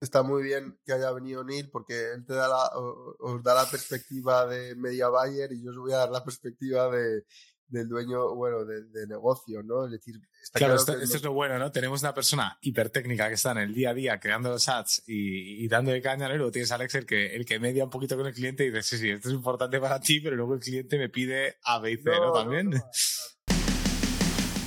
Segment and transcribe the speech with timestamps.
[0.00, 3.70] está muy bien que haya venido Neil porque él te da la, os da la
[3.70, 7.24] perspectiva de media buyer y yo os voy a dar la perspectiva de,
[7.70, 9.86] del dueño, bueno, de, negocio, ¿no?
[9.86, 10.16] Es decir,
[10.52, 11.70] claro, esto, es lo bueno, ¿no?
[11.70, 15.64] Tenemos una persona hipertécnica que está en el día a día creando los ads y,
[15.64, 16.34] y dándole caña, ¿no?
[16.34, 18.64] Y luego tienes a Alex el que, el que media un poquito con el cliente
[18.64, 21.58] y dices, sí, sí, esto es importante para ti, pero luego el cliente me pide
[21.62, 22.32] A, B y C, ¿no?
[22.32, 22.70] También.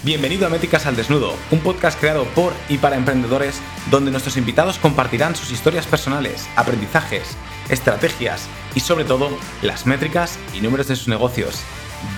[0.03, 4.77] Bienvenido a Métricas al Desnudo, un podcast creado por y para emprendedores donde nuestros invitados
[4.77, 7.37] compartirán sus historias personales, aprendizajes,
[7.69, 9.29] estrategias y sobre todo
[9.61, 11.61] las métricas y números de sus negocios.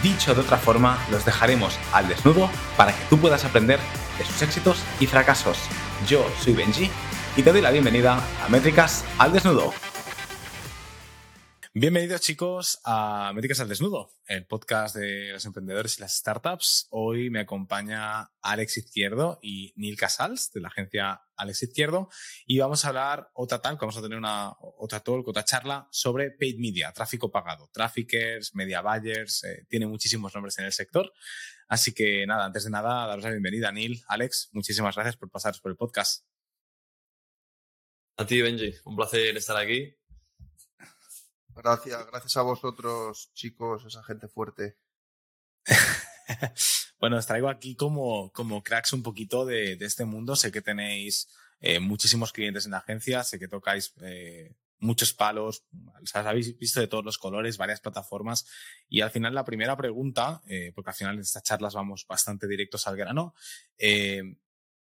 [0.02, 3.80] Dicho de otra forma, los dejaremos al desnudo para que tú puedas aprender
[4.18, 5.60] de sus éxitos y fracasos.
[6.08, 6.90] Yo soy Benji
[7.38, 9.85] y te doy la bienvenida a Métricas al Desnudo.
[11.78, 16.88] Bienvenidos chicos a Métricas al Desnudo, el podcast de los emprendedores y las startups.
[16.90, 22.08] Hoy me acompaña Alex Izquierdo y Neil Casals de la agencia Alex Izquierdo
[22.46, 26.32] y vamos a hablar otra talk, vamos a tener una otra talk, otra charla sobre
[26.32, 31.12] paid media, tráfico pagado, traffickers, media buyers, eh, tiene muchísimos nombres en el sector.
[31.68, 35.60] Así que nada, antes de nada, daros la bienvenida Neil, Alex, muchísimas gracias por pasaros
[35.60, 36.24] por el podcast.
[38.16, 39.94] A ti, Benji, un placer estar aquí
[41.66, 44.78] Gracias, gracias a vosotros, chicos, esa gente fuerte.
[47.00, 50.36] bueno, os traigo aquí como, como cracks un poquito de, este mundo.
[50.36, 51.28] Sé que tenéis
[51.60, 56.82] eh, muchísimos clientes en la agencia, sé que tocáis eh, muchos palos, o habéis visto
[56.82, 58.46] de todos los colores, varias plataformas.
[58.88, 62.48] Y al final, la primera pregunta, eh, porque al final en estas charlas vamos bastante
[62.48, 63.34] directos al grano,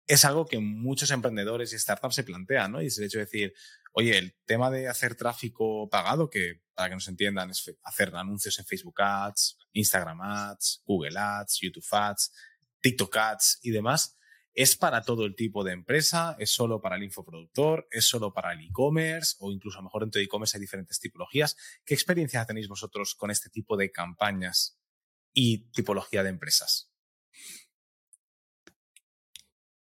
[0.10, 2.82] es algo que muchos emprendedores y startups se plantean, ¿no?
[2.82, 3.54] Y es el hecho de decir,
[3.94, 8.58] oye, el tema de hacer tráfico pagado, que para que nos entiendan es hacer anuncios
[8.58, 12.32] en Facebook Ads, Instagram Ads, Google Ads, YouTube Ads,
[12.82, 14.18] TikTok Ads y demás,
[14.56, 16.36] ¿es para todo el tipo de empresa?
[16.40, 17.88] ¿Es solo para el infoproductor?
[17.92, 19.36] ¿Es solo para el e-commerce?
[19.38, 21.56] O incluso a lo mejor dentro de e-commerce hay diferentes tipologías.
[21.86, 24.80] ¿Qué experiencia tenéis vosotros con este tipo de campañas
[25.34, 26.88] y tipología de empresas?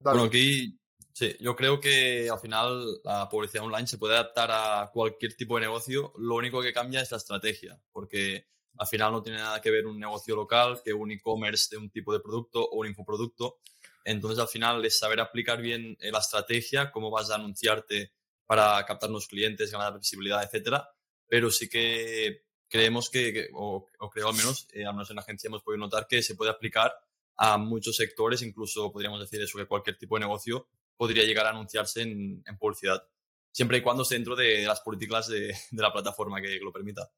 [0.01, 0.79] Bueno, aquí
[1.13, 5.57] sí, yo creo que al final la publicidad online se puede adaptar a cualquier tipo
[5.57, 6.13] de negocio.
[6.17, 8.47] Lo único que cambia es la estrategia, porque
[8.79, 11.91] al final no tiene nada que ver un negocio local que un e-commerce de un
[11.91, 13.61] tipo de producto o un infoproducto.
[14.05, 18.13] Entonces, al final es saber aplicar bien eh, la estrategia, cómo vas a anunciarte
[18.47, 20.89] para captar nuevos clientes, ganar visibilidad, etcétera.
[21.29, 25.49] Pero sí que creemos que, o, creo al menos, eh, al menos en la agencia
[25.49, 26.95] hemos podido notar que se puede aplicar
[27.43, 31.51] a muchos sectores, incluso podríamos decir eso, que cualquier tipo de negocio podría llegar a
[31.51, 33.03] anunciarse en, publicidad,
[33.51, 37.11] siempre y cuando esté dentro de, las políticas de, la plataforma que, lo permita.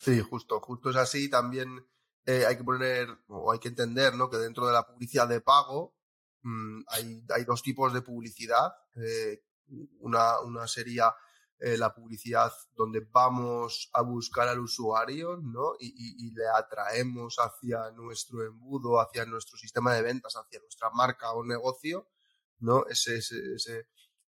[0.00, 1.30] Sí, justo, justo es así.
[1.30, 1.86] También
[2.26, 4.28] eh, hay que poner o hay que entender ¿no?
[4.28, 5.94] que dentro de la publicidad de pago
[6.42, 8.74] mm, hay, dos tipos de publicidad.
[8.96, 9.40] Eh,
[10.00, 11.14] una sería
[11.66, 15.72] eh, la publicidad donde vamos a buscar al usuario ¿no?
[15.80, 21.42] Y, le atraemos hacia nuestro embudo, hacia nuestro sistema de ventas, hacia nuestra marca o
[21.42, 22.06] negocio,
[22.58, 22.84] ¿no?
[22.86, 23.86] ese, ese,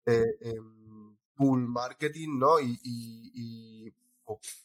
[0.07, 2.61] eh, em, pull marketing ¿no?
[2.61, 3.93] y,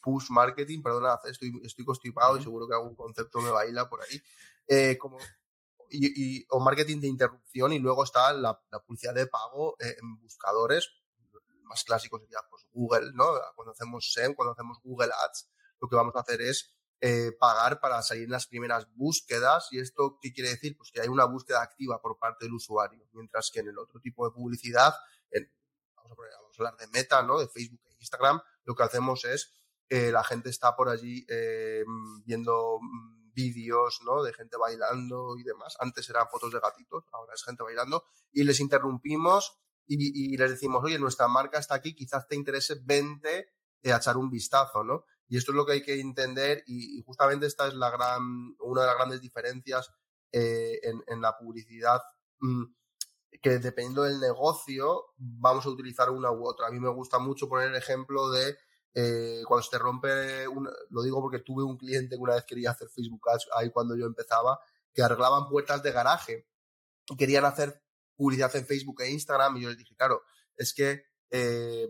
[0.00, 4.22] push marketing, perdona, estoy, estoy constipado y seguro que algún concepto me baila por ahí.
[4.68, 5.18] Eh, como,
[5.90, 10.88] y, o marketing de interrupción y luego está la, publicidad de pago en buscadores
[11.70, 13.26] más clásico sería pues, Google, ¿no?
[13.54, 15.48] Cuando hacemos SEM, cuando hacemos Google Ads,
[15.80, 19.68] lo que vamos a hacer es eh, pagar para salir en las primeras búsquedas.
[19.70, 20.76] ¿Y esto qué quiere decir?
[20.76, 24.00] Pues que hay una búsqueda activa por parte del usuario, mientras que en el otro
[24.00, 24.94] tipo de publicidad,
[25.94, 26.18] vamos,
[26.58, 27.38] a hablar de Meta, ¿no?
[27.38, 29.54] De Facebook e Instagram, lo que hacemos es
[29.88, 31.84] que la gente está por allí eh,
[32.24, 34.22] viendo mm, vídeos, ¿no?
[34.22, 35.76] De gente bailando y demás.
[35.80, 39.58] Antes eran fotos de gatitos, ahora es gente bailando y les interrumpimos
[39.92, 43.52] y, les decimos, oye, nuestra marca está aquí, quizás te interese, vente
[43.84, 45.04] a echar un vistazo, ¿no?
[45.28, 48.82] Y esto es lo que hay que entender y, justamente esta es la gran, una
[48.82, 49.90] de las grandes diferencias
[50.32, 52.00] eh, en, la publicidad,
[52.40, 52.64] mm,
[53.42, 56.68] que dependiendo del negocio vamos a utilizar una u otra.
[56.68, 58.56] A mí me gusta mucho poner el ejemplo de
[58.94, 60.46] eh, cuando se te rompe,
[60.90, 63.96] lo digo porque tuve un cliente que una vez quería hacer Facebook Ads, ahí cuando
[63.96, 64.60] yo empezaba,
[64.92, 66.48] que arreglaban puertas de garaje
[67.08, 67.82] y querían hacer
[68.20, 70.24] publicidad en Facebook e Instagram y yo les dije, claro,
[70.54, 71.88] es que eh,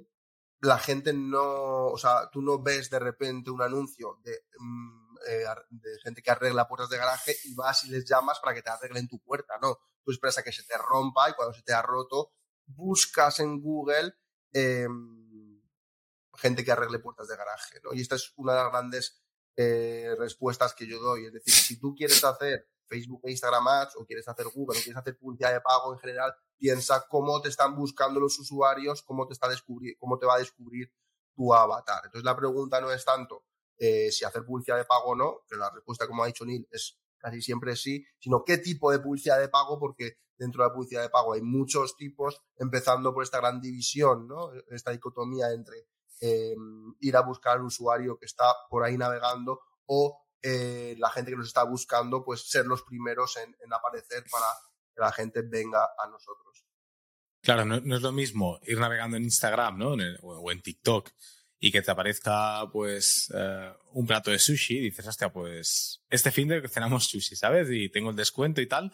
[0.60, 5.44] la gente no, o sea, tú no ves de repente un anuncio de, mm, eh,
[5.70, 8.70] de, gente que arregla puertas de garaje y vas y les llamas para que te
[8.70, 9.76] arreglen tu puerta, no.
[10.04, 12.32] Tú esperas a que se te rompa y cuando se te ha roto,
[12.64, 14.14] buscas en Google
[14.52, 15.60] em,
[16.36, 17.92] gente que arregle puertas de garaje, ¿no?
[17.92, 19.20] Y esta es una de las grandes
[19.56, 21.26] eh, respuestas que yo doy.
[21.26, 24.82] Es decir, si tú quieres hacer Facebook e Instagram Ads o quieres hacer Google o
[24.82, 29.26] quieres hacer publicidad de pago en general, piensa cómo te están buscando los usuarios, cómo
[29.26, 29.48] te, está
[29.98, 30.92] cómo te va a descubrir
[31.34, 32.02] tu avatar.
[32.04, 33.44] Entonces la pregunta no es tanto
[33.78, 36.68] eh, si hacer publicidad de pago o no, que la respuesta, como ha dicho Neil,
[36.70, 40.74] es casi siempre sí, sino qué tipo de publicidad de pago, porque dentro de la
[40.74, 44.50] publicidad de pago hay muchos tipos, empezando por esta gran división, ¿no?
[44.70, 45.86] esta dicotomía entre
[46.20, 46.54] eh,
[47.00, 51.36] ir a buscar al usuario que está por ahí navegando o eh, la gente que
[51.36, 54.46] nos está buscando, pues ser los primeros en, aparecer para
[54.94, 56.64] que la gente venga a nosotros.
[57.42, 59.96] Claro, no, es lo mismo ir navegando en Instagram ¿no?
[60.22, 61.10] o en TikTok
[61.62, 66.30] y que te aparezca pues eh, un plato de sushi y dices, hostia, pues este
[66.30, 67.68] fin de que cenamos sushi, ¿sabes?
[67.70, 68.90] Y tengo el descuento y tal,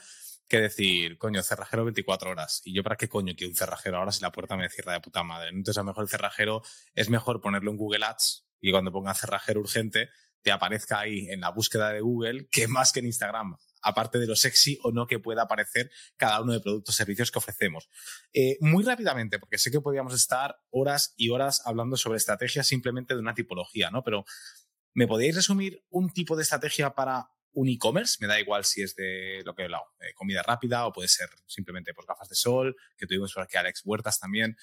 [0.48, 2.62] que decir, coño, cerrajero 24 horas.
[2.64, 5.00] ¿Y yo para qué coño quiero un cerrajero ahora si la puerta me cierra de
[5.00, 5.50] puta madre?
[5.50, 6.62] Entonces a lo mejor el cerrajero
[6.94, 10.10] es mejor ponerlo en Google Ads y cuando ponga cerrajero urgente
[10.46, 14.28] te aparezca ahí en la búsqueda de Google que más que en Instagram aparte de
[14.28, 17.88] lo sexy o no que pueda aparecer cada uno de productos o servicios que ofrecemos.
[18.32, 23.14] Eh, muy rápidamente, porque sé que podríamos estar horas y horas hablando sobre estrategias simplemente
[23.14, 24.04] de una tipología, ¿no?
[24.04, 24.25] Pero,
[24.94, 28.19] ¿me podéis resumir un tipo de estrategia para un e-commerce?
[28.20, 31.28] Me da igual si es de lo que he hablado, comida rápida o puede ser
[31.46, 34.56] simplemente pues, gafas de sol, que tuvimos por aquí Alex Huertas también.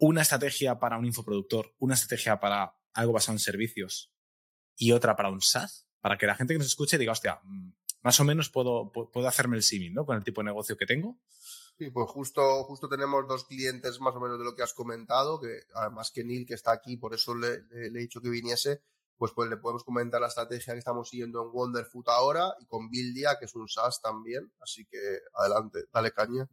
[0.00, 4.12] Una estrategia para un infoproductor, una estrategia para algo basado en servicios
[4.78, 7.72] y otra para un SaaS, para que la gente que nos escuche diga, hostia, mm,
[8.02, 10.06] más o menos puedo, puedo hacerme el símil, ¿no?
[10.06, 11.18] Con el tipo de negocio que tengo.
[11.76, 15.40] Sí, pues justo, justo tenemos dos clientes más o menos de lo que has comentado,
[15.40, 18.82] que además que Neil, que está aquí, por eso le, he dicho que viniese,
[19.16, 22.88] pues, pues le podemos comentar la estrategia que estamos siguiendo en Wonderfood ahora y con
[22.88, 24.52] Buildia, que es un SaaS también.
[24.60, 24.98] Así que
[25.34, 26.48] adelante, dale caña.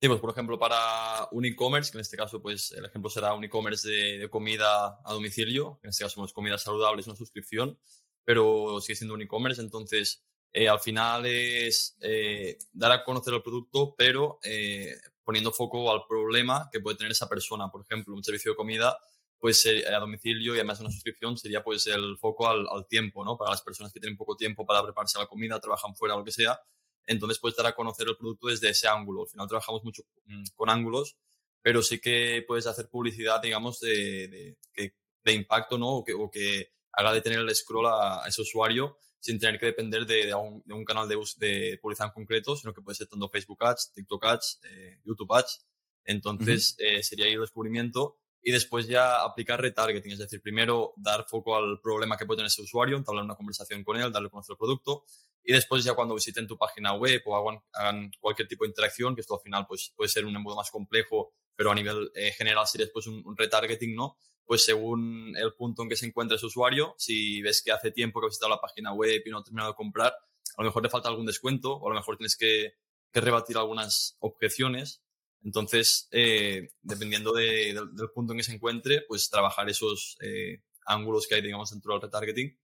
[0.00, 3.34] Sí, pues por ejemplo, para un e-commerce, que en este caso, pues el ejemplo será
[3.34, 7.16] un e-commerce de, de, comida a domicilio, en este caso, somos comida saludable, es una
[7.16, 7.78] suscripción
[8.24, 13.42] pero sigue siendo un e-commerce, entonces eh, al final es eh, dar a conocer el
[13.42, 14.94] producto, pero eh,
[15.24, 17.70] poniendo foco al problema que puede tener esa persona.
[17.70, 18.96] Por ejemplo, un servicio de comida,
[19.38, 23.36] pues a domicilio y además una suscripción sería pues el foco al, tiempo, ¿no?
[23.36, 26.24] Para las personas que tienen poco tiempo para prepararse la comida, trabajan fuera o lo
[26.24, 26.60] que sea.
[27.06, 29.22] Entonces puedes dar a conocer el producto desde ese ángulo.
[29.22, 31.16] Al final trabajamos mucho mm, con ángulos,
[31.62, 34.94] pero sí que puedes hacer publicidad, digamos, de, de,
[35.24, 35.88] de impacto, ¿no?
[35.88, 39.66] O que, o que haga de tener el scroll a, ese usuario sin tener que
[39.66, 43.06] depender de, un, de un, canal de, de, publicidad en concreto, sino que puede ser
[43.06, 45.66] tanto Facebook Ads, TikTok Ads, eh, YouTube Ads.
[46.04, 51.26] Entonces, eh, sería ahí el descubrimiento y después ya aplicar retargeting, es decir, primero dar
[51.28, 54.30] foco al problema que puede tener ese usuario, entablar una conversación con él, darle a
[54.30, 55.04] conocer el producto
[55.42, 59.20] y después ya cuando visiten tu página web o hagan, cualquier tipo de interacción, que
[59.20, 62.66] esto al final pues, puede ser un embudo más complejo, pero a nivel eh, general
[62.66, 64.16] sería después un, un, retargeting, ¿no?
[64.50, 68.18] pues según el punto en que se encuentra ese usuario, si ves que hace tiempo
[68.18, 70.82] que ha visitado la página web y no ha terminado de comprar, a lo mejor
[70.82, 72.74] le falta algún descuento o a lo mejor tienes que,
[73.12, 75.04] rebatir algunas objeciones.
[75.42, 81.36] Entonces, eh, dependiendo del punto en que se encuentre, pues trabajar esos eh, ángulos que
[81.36, 82.58] hay, digamos, dentro del retargeting,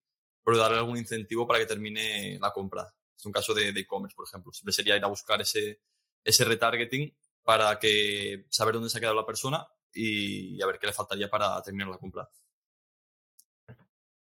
[0.44, 2.94] pero darle algún incentivo para que termine la compra.
[3.16, 4.52] Es un caso de e-commerce, por ejemplo.
[4.52, 5.80] Siempre sería ir a buscar ese,
[6.22, 10.88] ese retargeting para que saber dónde se ha quedado la persona y, a ver qué
[10.88, 12.28] le faltaría para terminar la compra.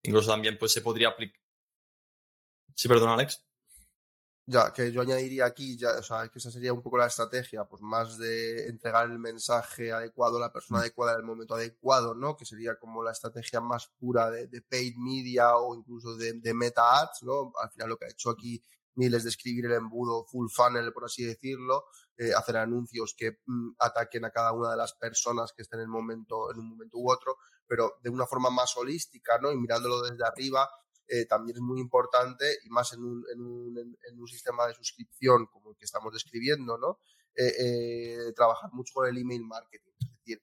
[0.02, 1.40] Incluso también pues se podría aplicar...
[2.74, 3.44] Sí, perdón, Alex.
[4.52, 7.64] Ya, que yo añadiría aquí, ya, o sea, que esa sería un poco la estrategia,
[7.66, 10.82] pues más de entregar el mensaje adecuado a la persona mm.
[10.82, 12.36] adecuada en el momento adecuado, ¿no?
[12.36, 17.00] Que sería como la estrategia más pura de, paid media o incluso de, de, meta
[17.00, 17.52] ads, ¿no?
[17.62, 18.60] Al final lo que ha hecho aquí
[18.96, 21.84] Neil es describir el embudo full funnel, por así decirlo,
[22.16, 25.84] eh, hacer anuncios que mm, ataquen a cada una de las personas que estén en,
[25.84, 29.52] el momento, en un momento u otro, pero de una forma más holística, ¿no?
[29.52, 30.68] Y mirándolo desde arriba,
[31.10, 34.74] eh, también es muy importante, y más en un, en un, en un sistema de
[34.74, 36.98] suscripción como el que estamos describiendo, ¿no?
[37.34, 39.92] Eh, trabajar mucho con el email marketing.
[40.00, 40.42] Es decir,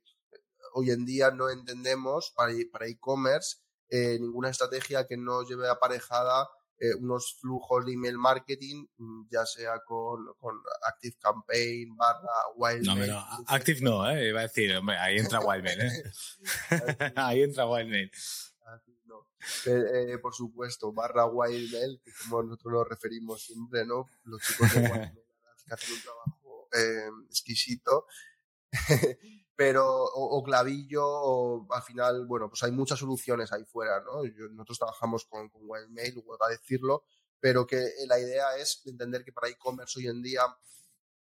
[0.74, 2.52] hoy en día no entendemos para
[2.88, 3.58] e-commerce
[3.90, 6.48] ninguna estrategia que no lleve aparejada
[6.80, 12.22] eh, unos flujos de email marketing, mm, ya sea con, con Active Campaign, barra
[12.56, 12.86] Wildmail.
[12.86, 14.30] No, pero Active no, ¿eh?
[14.30, 16.04] Iba a decir, hombre, ahí entra Wildmail, ¿eh?
[17.16, 18.12] ahí entra Wildmail.
[19.66, 24.10] Eh, eh, por supuesto, barra Wildmail, que como nosotros lo referimos siempre, ¿no?
[24.24, 25.28] Los chicos de Wildmail
[25.68, 28.08] que hacen un trabajo eh, exquisito.
[29.56, 34.78] pero o, clavillo o al final bueno pues hay muchas soluciones ahí fuera no nosotros
[34.78, 37.06] trabajamos con, con Wildmail vuelvo a decirlo
[37.40, 40.42] pero que la idea es entender que para e-commerce hoy en día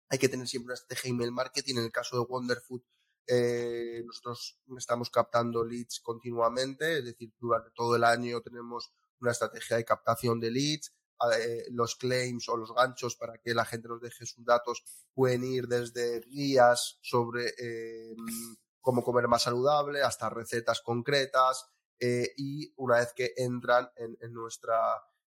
[0.09, 2.83] hay que tener siempre una estrategia email marketing en el caso de Wonderfood
[3.29, 9.79] eh, nosotros estamos captando leads continuamente es decir durante todo el año tenemos una estrategia
[9.79, 10.93] de captación de leads
[11.37, 15.43] eh, los claims o los ganchos para que la gente nos deje sus datos pueden
[15.43, 18.15] ir desde guías sobre eh,
[18.81, 21.69] cómo comer más saludable hasta recetas concretas
[21.99, 24.79] y una vez que entran en, nuestra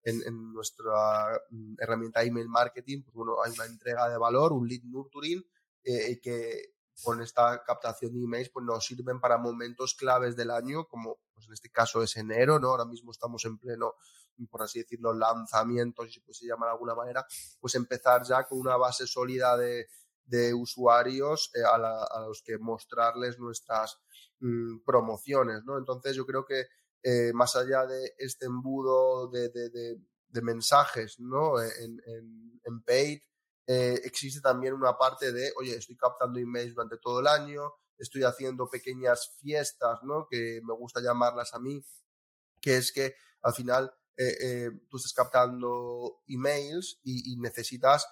[0.03, 4.83] en, nuestra mm, herramienta email marketing, pues bueno, hay una entrega de valor, un lead
[4.83, 5.43] nurturing
[5.83, 6.70] que
[7.03, 11.47] con esta captación de emails pues nos sirven para momentos claves del año, como pues
[11.47, 12.69] en este caso es enero, ¿no?
[12.69, 13.95] Ahora mismo estamos en pleno,
[14.49, 17.25] por así decirlo, lanzamiento, si se puede llamar de alguna manera,
[17.59, 19.87] pues empezar ya con una base sólida de,
[20.25, 23.99] de usuarios eh, a, los que mostrarles nuestras
[24.39, 25.77] mm, promociones, ¿no?
[25.77, 26.67] Entonces yo creo que
[27.03, 31.59] eh, más allá de este embudo de, de, de, mensajes, ¿no?
[31.61, 33.21] En, en, en paid,
[33.71, 38.23] eh, existe también una parte de, oye, estoy captando emails durante todo el año, estoy
[38.23, 40.27] haciendo pequeñas fiestas, ¿no?
[40.29, 41.81] Que me gusta llamarlas a mí,
[42.59, 48.05] que es que al final eh, eh, tú estás captando emails y, necesitas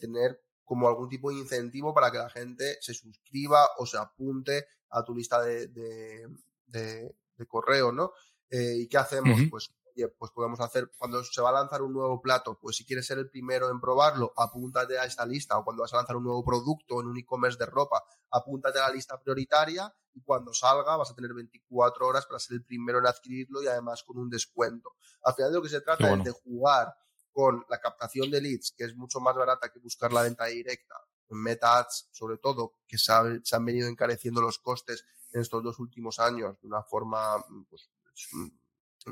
[0.00, 4.66] tener como algún tipo de incentivo para que la gente se suscriba o se apunte
[4.88, 8.12] a tu lista de, de, correo, ¿no?
[8.50, 9.38] ¿Y qué hacemos?
[9.50, 9.70] Pues
[10.18, 13.18] pues podemos hacer, cuando se va a lanzar un nuevo plato, pues si quieres ser
[13.18, 16.44] el primero en probarlo, apúntate a esta lista, o cuando vas a lanzar un nuevo
[16.44, 21.10] producto en un e-commerce de ropa, apúntate a la lista prioritaria y cuando salga vas
[21.10, 24.96] a tener 24 horas para ser el primero en adquirirlo y además con un descuento.
[25.22, 26.94] Al final de lo que se trata es de jugar
[27.32, 30.94] con la captación de leads, que es mucho más barata que buscar la venta directa,
[31.28, 35.78] en Meta Ads, sobre todo, que se, han venido encareciendo los costes en estos dos
[35.78, 37.90] últimos años de una forma pues,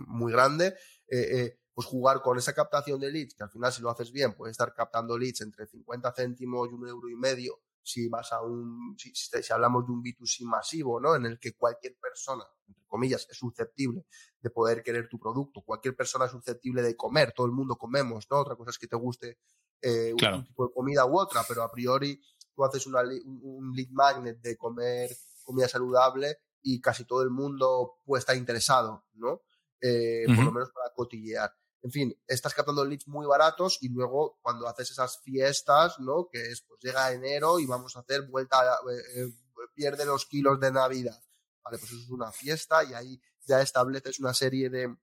[0.07, 0.75] muy grande,
[1.09, 4.13] eh, eh, pues jugar con esa captación de leads, que al final si lo haces
[4.13, 8.33] bien, puedes estar captando leads entre 50 céntimos y un euro y medio, si vas
[8.33, 9.13] a un, si,
[9.53, 11.15] hablamos de un B2C masivo, ¿no?
[11.17, 14.07] En el que cualquier persona, entre comillas, es susceptible
[14.41, 18.27] de poder querer tu producto, cualquier persona es susceptible de comer, todo el mundo comemos,
[18.31, 18.39] ¿no?
[18.39, 19.39] Otra cosa es que te guste
[19.83, 22.21] eh, un tipo de comida u otra, pero a priori
[22.55, 25.11] tú haces una, un lead magnet de comer
[25.45, 29.43] comida saludable y casi todo el mundo puede estar interesado, ¿no?
[29.85, 31.53] Eh, por lo menos para cotillear.
[31.83, 36.29] En fin, estás captando leads muy baratos y luego cuando haces esas fiestas, ¿no?
[36.33, 38.57] Que es, pues llega enero y vamos a hacer vuelta,
[38.91, 39.33] eh, eh,
[39.75, 41.23] pierde los kilos de Navidad.
[41.63, 44.97] Vale, pues eso es una fiesta y ahí ya estableces una serie de,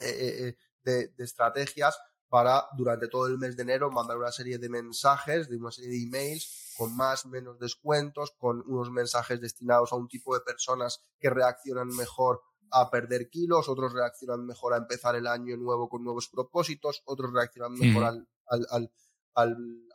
[0.00, 4.68] eh, de, de, estrategias para durante todo el mes de enero mandar una serie de
[4.68, 9.96] mensajes, de una serie de emails con más, menos descuentos, con unos mensajes destinados a
[9.96, 15.14] un tipo de personas que reaccionan mejor a perder kilos, otros reaccionan mejor a empezar
[15.14, 18.88] el año nuevo con nuevos propósitos, otros reaccionan mejor al, al, al,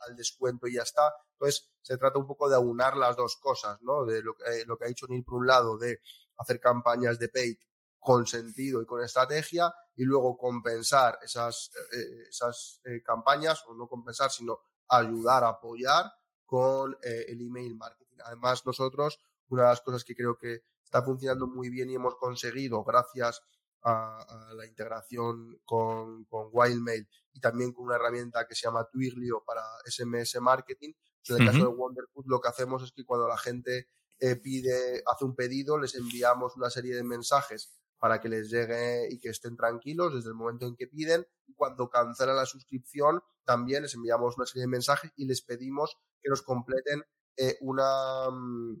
[0.06, 1.12] al, descuento y ya está.
[1.32, 4.04] Entonces, se trata un poco de aunar las dos cosas, ¿no?
[4.04, 6.00] De lo, que, lo que ha dicho Neil por un lado, de
[6.36, 7.56] hacer campañas de paid
[7.98, 13.88] con sentido y con estrategia, y luego compensar esas, eh, esas eh, campañas, o no
[13.88, 16.12] compensar, sino ayudar apoyar
[16.46, 18.16] con eh, el email marketing.
[18.24, 22.16] Además, nosotros, una de las cosas que creo que está funcionando muy bien y hemos
[22.16, 23.42] conseguido, gracias
[23.82, 29.42] a, la integración con, con Wildmail y también con una herramienta que se llama Twiglio
[29.46, 30.92] para SMS marketing.
[31.28, 33.88] en el caso de Wonderfood lo que hacemos es que cuando la gente
[34.20, 39.08] eh, pide, hace un pedido, les enviamos una serie de mensajes para que les llegue
[39.10, 41.26] y que estén tranquilos desde el momento en que piden.
[41.46, 45.96] Y cuando cancelan la suscripción, también les enviamos una serie de mensajes y les pedimos
[46.20, 47.02] que nos completen
[47.36, 48.76] eh, una, mm,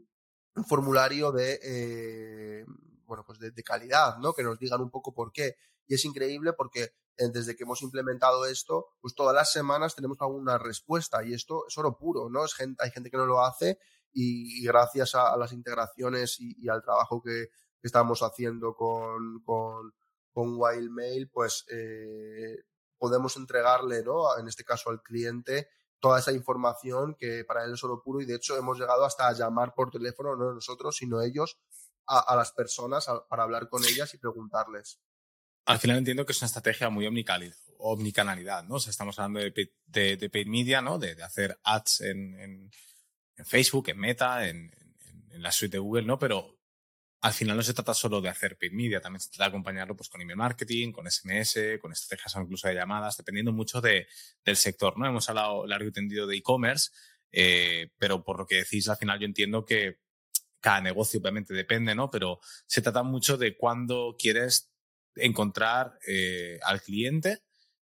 [0.58, 2.64] un formulario de, eh,
[3.06, 4.32] bueno, pues de, calidad, ¿no?
[4.34, 5.56] Que nos digan un poco por qué.
[5.86, 10.18] Y es increíble porque eh, desde que hemos implementado esto, pues todas las semanas tenemos
[10.20, 12.44] alguna respuesta y esto es oro puro, ¿no?
[12.44, 13.78] Es gente, hay gente que no lo hace
[14.12, 17.48] y, gracias a, las integraciones y, al trabajo que,
[17.80, 19.92] estamos haciendo con, con,
[20.34, 22.64] Wildmail, pues eh,
[22.98, 24.36] podemos entregarle, ¿no?
[24.38, 25.68] En este caso al cliente,
[26.00, 29.28] toda esa información que para él es oro puro y de hecho hemos llegado hasta
[29.28, 31.58] a llamar por teléfono, no nosotros, sino ellos,
[32.06, 35.00] a, las personas para hablar con ellas y preguntarles.
[35.66, 37.06] Al final entiendo que es una estrategia muy
[37.78, 38.76] omnicanalidad, ¿no?
[38.76, 40.98] O sea, estamos hablando de, de, paid media, ¿no?
[40.98, 42.70] De, hacer ads en, en,
[43.44, 44.72] Facebook, en Meta, en,
[45.30, 46.18] en, la suite de Google, ¿no?
[46.18, 46.57] Pero
[47.20, 49.96] al final no se trata solo de hacer paid media, también se trata de acompañarlo
[49.96, 54.06] pues, con email marketing, con SMS, con estrategias incluso de llamadas, dependiendo mucho de,
[54.44, 54.96] del sector.
[54.96, 55.06] ¿no?
[55.06, 56.90] Hemos hablado largo y tendido de e-commerce,
[57.32, 59.98] eh, pero por lo que decís, al final yo entiendo que
[60.60, 62.10] cada negocio obviamente depende, ¿no?
[62.10, 64.72] Pero se trata mucho de cuándo quieres
[65.14, 67.42] encontrar eh, al cliente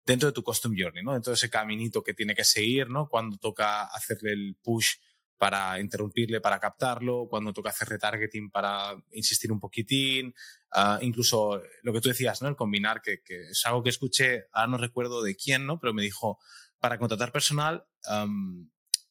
[0.05, 1.13] dentro de tu custom journey, ¿no?
[1.13, 3.09] Dentro de ese caminito que tiene que seguir, ¿no?
[3.09, 4.95] Cuando toca hacerle el push
[5.41, 10.35] para interrumpirle, para captarlo, cuando toca hacer retargeting para insistir un poquitín,
[10.69, 12.47] ah, incluso lo que tú decías, ¿no?
[12.47, 15.79] El combinar, que, es algo que escuché, ahora no recuerdo de quién, ¿no?
[15.79, 16.37] Pero me dijo,
[16.79, 17.87] para contratar personal,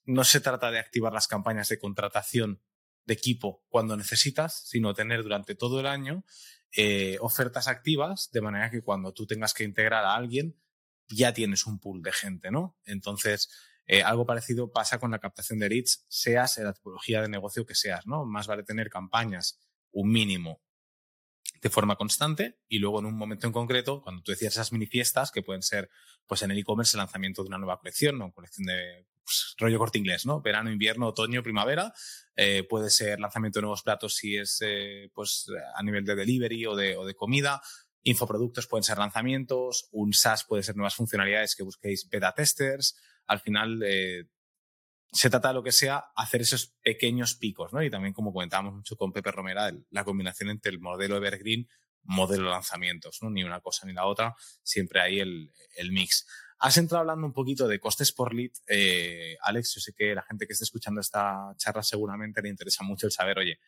[0.04, 2.62] no se trata de activar las campañas de contratación
[3.06, 6.24] de equipo cuando necesitas, sino tener durante todo el año
[6.76, 10.56] eh, ofertas activas, de manera que cuando tú tengas que integrar a alguien,
[11.08, 12.78] ya tienes un pool de gente, ¿no?
[12.84, 13.50] Entonces,
[13.92, 17.66] eh, algo parecido pasa con la captación de leads, seas en la tipología de negocio
[17.66, 18.24] que seas, ¿no?
[18.24, 20.62] Más vale tener campañas, un mínimo,
[21.60, 24.86] de forma constante y luego en un momento en concreto, cuando tú decías esas mini
[24.86, 25.90] fiestas, que pueden ser,
[26.28, 28.30] pues en el e-commerce, el lanzamiento de una nueva colección, ¿no?
[28.30, 30.40] Colección de pues, rollo corte inglés, ¿no?
[30.40, 31.92] Verano, invierno, otoño, primavera.
[32.36, 36.64] Eh, puede ser lanzamiento de nuevos platos si es, eh, pues, a nivel de delivery
[36.66, 37.60] o de, o de comida.
[38.04, 42.96] Infoproductos pueden ser lanzamientos, un SaaS puede ser nuevas funcionalidades que busquéis beta testers,
[43.30, 44.24] al final eh,
[45.12, 47.80] se trata de lo que sea hacer esos pequeños picos, ¿no?
[47.80, 51.68] Y también, como comentábamos mucho con Pepe Romera, la combinación entre el modelo Evergreen,
[52.02, 53.30] modelo lanzamientos, ¿no?
[53.30, 54.34] Ni una cosa ni la otra,
[54.64, 55.52] siempre hay el,
[55.92, 56.26] mix.
[56.58, 58.50] Has entrado hablando un poquito de costes por lead.
[58.66, 62.82] Eh, Alex, yo sé que la gente que esté escuchando esta charla seguramente le interesa
[62.82, 63.60] mucho el saber, oye,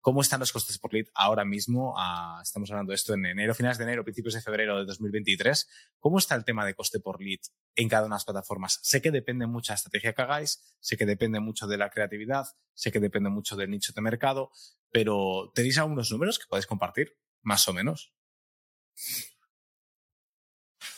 [0.00, 1.94] ¿Cómo están los costes por lead ahora mismo?
[1.98, 5.68] Ah, estamos hablando de esto en enero, finales de enero, principios de febrero de 2023.
[5.98, 7.40] ¿Cómo está el tema de coste por lead
[7.74, 8.78] en cada una de las plataformas?
[8.82, 11.90] Sé que depende mucho de la estrategia que hagáis, sé que depende mucho de la
[11.90, 14.50] creatividad, sé que depende mucho del nicho de mercado,
[14.90, 17.18] pero ¿tenéis algunos números que podéis compartir?
[17.42, 18.14] Más o menos.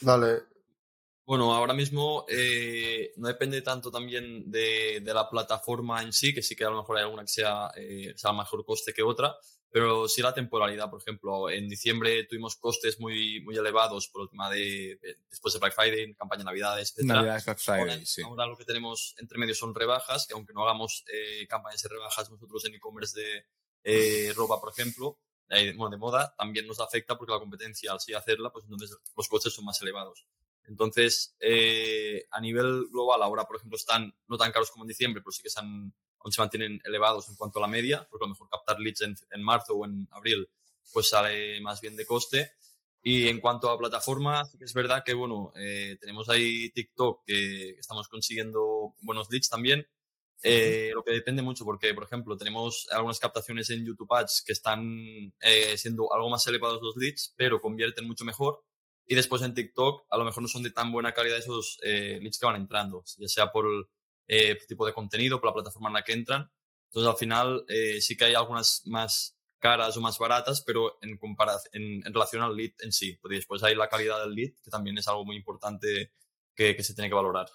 [0.02, 0.42] Vale,
[1.24, 6.56] bueno, ahora mismo eh, no depende tanto también de, la plataforma en sí, que sí
[6.56, 9.36] que a lo mejor hay alguna que sea, eh, sea mejor coste que otra,
[9.70, 10.90] pero sí la temporalidad.
[10.90, 14.98] Por ejemplo, en diciembre tuvimos costes muy, muy elevados por el tema de,
[15.30, 17.06] después de Black Friday, campaña de Navidades, etc.
[17.06, 18.22] Black Friday, ahora, sí.
[18.22, 21.90] Ahora lo que tenemos entre medio son rebajas, que aunque no hagamos eh, campañas de
[21.90, 23.46] rebajas nosotros en e-commerce de
[23.84, 28.14] eh, ropa, por ejemplo, bueno, de moda, también nos afecta porque la competencia, al sí
[28.14, 30.26] hacerla, pues entonces los costes son más elevados.
[30.70, 35.20] Entonces, eh, a nivel global, ahora, por ejemplo, están no tan caros como en diciembre,
[35.20, 35.92] pero sí que se, aún
[36.30, 39.42] se mantienen elevados en cuanto a la media, porque a lo mejor captar leads en,
[39.42, 40.48] marzo o en abril,
[40.92, 42.52] pues sale más bien de coste.
[43.02, 48.06] Y en cuanto a plataforma, es verdad que, bueno, eh, tenemos ahí TikTok que, estamos
[48.06, 49.84] consiguiendo buenos leads también.
[50.42, 54.52] Eh, lo que depende mucho porque, por ejemplo, tenemos algunas captaciones en YouTube Ads que
[54.52, 55.34] están
[55.76, 58.62] siendo algo más elevados los leads, pero convierten mucho mejor.
[59.10, 62.20] Y después en TikTok a lo mejor no son de tan buena calidad esos eh,
[62.22, 63.84] leads que van entrando, ya sea por el
[64.28, 66.48] eh, tipo de contenido, por la plataforma en la que entran.
[66.84, 71.18] Entonces al final eh, sí que hay algunas más caras o más baratas, pero en,
[71.72, 73.18] en, en, relación al lead en sí.
[73.20, 76.12] Porque después hay la calidad del lead, que también es algo muy importante
[76.54, 77.48] que, que se tiene que valorar.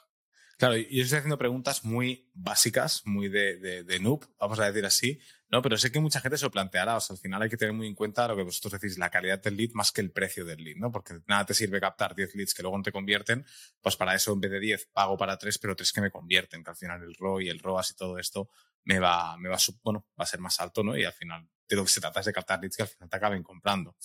[0.58, 4.86] Claro, yo estoy haciendo preguntas muy básicas, muy de, de, de noob, vamos a decir
[4.86, 5.62] así, ¿no?
[5.62, 7.74] Pero sé que mucha gente se lo planteará, o sea, al final hay que tener
[7.74, 10.46] muy en cuenta lo que vosotros decís, la calidad del lead más que el precio
[10.46, 10.92] del lead, ¿no?
[10.92, 13.46] Porque nada te sirve captar 10 leads que luego no te convierten,
[13.82, 16.64] pues para eso en vez de 10 pago para 3, pero 3 que me convierten,
[16.64, 18.50] que al final el ROI y el ROAS y todo esto
[18.84, 20.98] me va, me va, bueno, va a ser más alto, ¿no?
[20.98, 23.10] Y al final de lo que se trata es de captar leads que al final
[23.10, 23.96] te acaben comprando.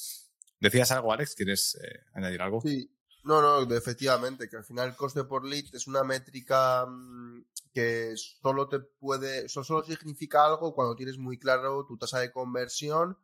[0.59, 1.35] ¿Decías algo, Alex?
[1.35, 2.61] ¿Quieres eh, añadir algo?
[2.61, 2.91] Sí,
[3.25, 8.15] no, no, efectivamente, que al final el coste por lead es una métrica mm, que
[8.17, 13.17] solo te puede, solo significa algo cuando tienes muy claro tu tasa de conversión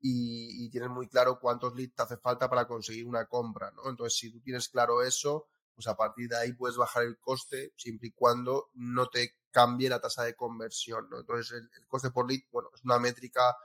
[0.00, 3.88] y, tienes muy claro cuántos leads te hace falta para conseguir una compra, ¿no?
[3.88, 7.72] Entonces, si tú tienes claro eso, pues a partir de ahí puedes bajar el coste
[7.76, 11.08] siempre y cuando no te cambie la tasa de conversión.
[11.10, 13.56] Entonces, el, coste por lead, bueno, es una métrica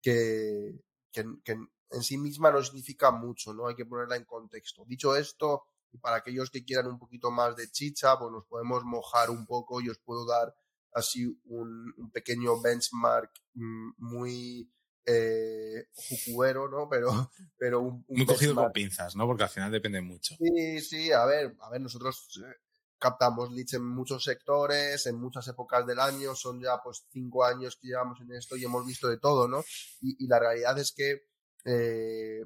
[0.00, 0.80] que,
[1.12, 3.66] que, que en sí misma no significa mucho, ¿no?
[3.66, 4.84] Hay que ponerla en contexto.
[4.86, 8.84] Dicho esto, y para aquellos que quieran un poquito más de chicha, pues nos podemos
[8.84, 10.54] mojar un poco y os puedo dar
[10.92, 14.70] así un, pequeño benchmark mm, muy
[15.04, 16.88] eh, jucuero, ¿no?
[16.88, 17.08] Pero,
[17.58, 19.26] pero un, Muy cogido con pinzas, ¿no?
[19.26, 20.34] Porque al final depende mucho.
[20.36, 22.54] Sí, sí, a ver, a ver, nosotros eh,
[22.98, 27.76] captamos leads en muchos sectores, en muchas épocas del año, son ya pues cinco años
[27.76, 29.62] que llevamos en esto y hemos visto de todo, ¿no?
[30.00, 31.26] Y, y la realidad es que
[31.64, 32.44] eh,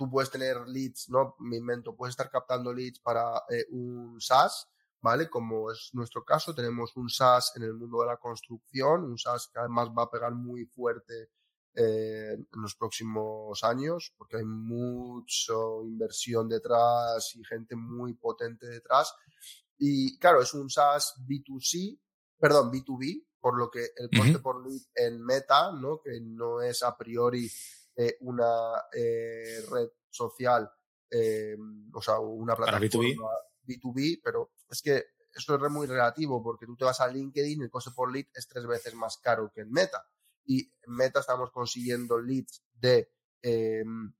[0.00, 1.36] tú puedes tener leads, ¿no?
[1.40, 4.66] Me invento, puedes estar captando leads para eh, un SaaS,
[5.02, 5.28] ¿vale?
[5.28, 9.50] Como es nuestro caso, tenemos un SaaS en el mundo de la construcción, un SaaS
[9.52, 11.28] que además va a pegar muy fuerte
[11.74, 15.52] eh, en los próximos años, porque hay mucha
[15.84, 19.12] inversión detrás y gente muy potente detrás.
[19.76, 22.00] Y claro, es un SaaS B2C,
[22.38, 26.00] perdón, B2B, por lo que el coste por lead en Meta, ¿no?
[26.02, 27.50] Que no es a priori
[28.00, 30.70] eh, una eh, red social,
[31.10, 31.54] eh,
[31.92, 33.28] o sea, una plataforma
[33.62, 34.20] B2B.
[34.24, 37.70] pero es que esto es muy relativo porque tú te vas a LinkedIn y el
[37.70, 40.02] coste por lead es tres veces más caro que en Meta.
[40.46, 44.14] Y en Meta estamos consiguiendo leads de, em,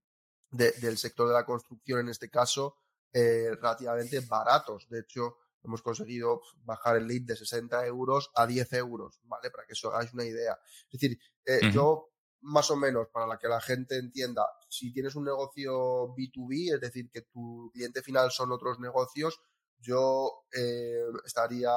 [0.51, 2.77] del sector de la construcción, en este caso,
[3.15, 4.89] eh, relativamente baratos.
[4.91, 9.51] De hecho, hemos conseguido bajar el lead de 60 euros a 10 euros, ¿vale?
[9.51, 10.59] Para que os hagáis una idea.
[10.93, 12.10] Es decir, eh, yo
[12.43, 16.81] más o menos para la que la gente entienda, si tienes un negocio B2B, es
[16.81, 19.41] decir, que tu cliente final son otros negocios,
[19.79, 21.71] yo eh, estaría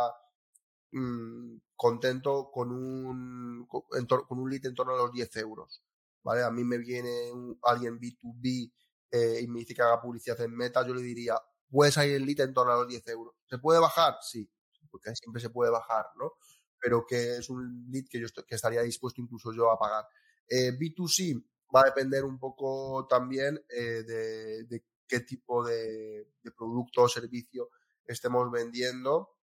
[0.91, 5.83] mm, contento con un, con, un lead en torno a los 10 euros.
[6.23, 6.43] ¿Vale?
[6.43, 7.31] A mí me viene
[7.63, 8.71] alguien B2B
[9.11, 11.35] eh, y me dice que haga publicidad en Meta, yo le diría,
[11.69, 13.35] puede salir el lead en torno a los 10 euros.
[13.49, 14.15] ¿Se puede bajar?
[14.21, 14.49] Sí,
[14.89, 16.33] porque siempre se puede bajar, ¿no?
[16.79, 20.05] Pero que es un lead que yo que estaría dispuesto incluso yo a pagar.
[20.47, 27.09] Eh, B2C va a depender un poco también eh, de, qué tipo de, producto o
[27.09, 27.69] servicio
[28.05, 29.37] estemos vendiendo,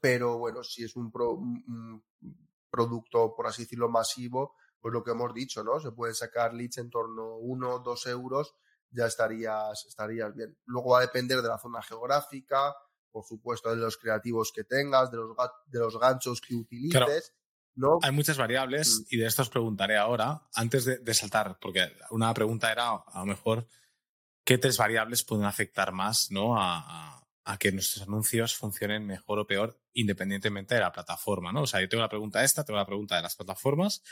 [0.00, 1.10] pero bueno, si es un,
[2.70, 5.80] producto, por así decirlo, masivo, pues lo que hemos dicho, ¿no?
[5.80, 8.54] Se puede sacar leads en torno a 1 2 euros,
[8.90, 10.56] ya estarías, estarías bien.
[10.66, 12.74] Luego va a depender de la zona geográfica,
[13.10, 15.36] por supuesto, de los creativos que tengas, de los,
[15.66, 17.34] de los ganchos que utilices.
[18.02, 19.04] Hay muchas variables mm.
[19.14, 23.26] y de esto os preguntaré ahora, antes de, saltar, porque una pregunta era a lo
[23.26, 23.66] mejor
[24.44, 26.60] qué tres variables pueden afectar más ¿no?
[26.60, 27.14] a,
[27.58, 31.50] que nuestros anuncios funcionen mejor o peor independientemente de la plataforma.
[31.50, 31.62] ¿no?
[31.62, 34.02] O sea, yo tengo la pregunta esta, tengo la pregunta de las plataformas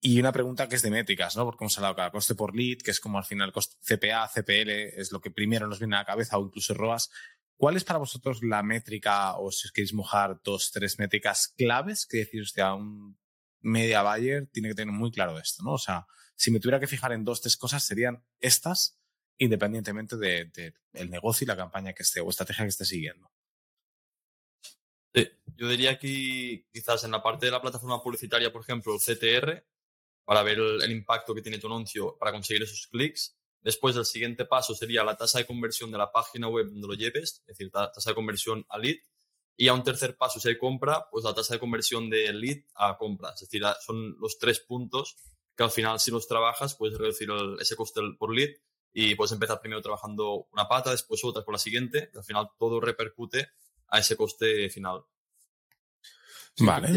[0.00, 1.44] y una pregunta que es de métricas, ¿no?
[1.44, 4.70] Porque hemos hablado de coste por lead, que es como al final CPA, CPL,
[5.00, 7.10] es lo que primero nos viene a la cabeza, o incluso ROAS.
[7.56, 12.06] ¿Cuál es para vosotros la métrica, o si os queréis mojar dos, tres métricas claves
[12.06, 13.18] que decir usted a un
[13.62, 15.72] media buyer tiene que tener muy claro esto, ¿no?
[15.72, 19.00] O sea, si me tuviera que fijar en dos, tres cosas, serían estas,
[19.38, 20.74] independientemente del de,
[21.08, 23.30] negocio y la campaña que esté o estrategia que esté siguiendo.
[25.14, 29.66] Yo diría que quizás en la parte de la plataforma publicitaria, por ejemplo, el CTR,
[30.26, 34.44] para ver el impacto que tiene tu anuncio para conseguir esos clics, Después, el siguiente
[34.44, 37.70] paso sería la tasa de conversión de la página web donde lo lleves, es decir,
[37.70, 38.96] tasa de conversión a lead.
[39.58, 42.58] Y a un tercer paso, si hay compra, pues la tasa de conversión de lead
[42.74, 43.30] a compra.
[43.30, 45.16] Es decir, son los tres puntos
[45.56, 48.50] que al final, si los trabajas, puedes reducir ese coste por lead
[48.92, 52.50] y puedes empezar primero trabajando una pata, después otra con la siguiente, y al final
[52.58, 53.50] todo repercute
[53.88, 55.04] a ese coste final.
[56.60, 56.88] vale.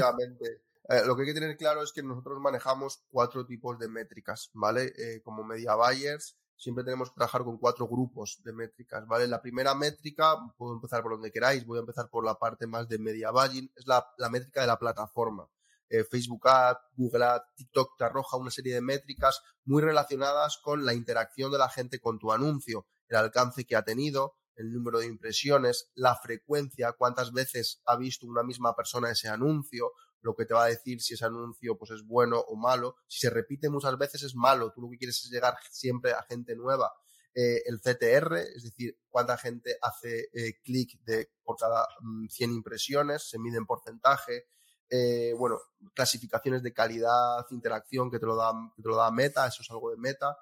[0.90, 4.50] Eh, lo que hay que tener claro es que nosotros manejamos cuatro tipos de métricas,
[4.54, 4.92] ¿vale?
[4.98, 9.28] Eh, como media buyers, siempre tenemos que trabajar con cuatro grupos de métricas, ¿vale?
[9.28, 12.88] La primera métrica, puedo empezar por donde queráis, voy a empezar por la parte más
[12.90, 15.48] de media buying, es la, métrica de la plataforma.
[15.90, 20.86] Eh, Facebook Ad, Google Ad, TikTok te arroja una serie de métricas muy relacionadas con
[20.86, 25.00] la interacción de la gente con tu anuncio, el alcance que ha tenido, el número
[25.00, 30.46] de impresiones, la frecuencia, cuántas veces ha visto una misma persona ese anuncio, lo que
[30.46, 32.98] te va a decir si ese anuncio pues es bueno o malo.
[33.08, 36.24] Si se repite muchas veces es malo, tú lo que quieres es llegar siempre a
[36.24, 36.92] gente nueva.
[37.34, 41.00] Eh, el CTR, es decir, cuánta gente hace eh, clic
[41.44, 41.88] por cada
[42.30, 44.48] 100 mm, impresiones, se mide en porcentaje.
[44.90, 45.60] Eh, bueno,
[45.94, 49.70] clasificaciones de calidad, interacción que te lo da, que te lo da Meta, eso es
[49.70, 50.38] algo de Meta.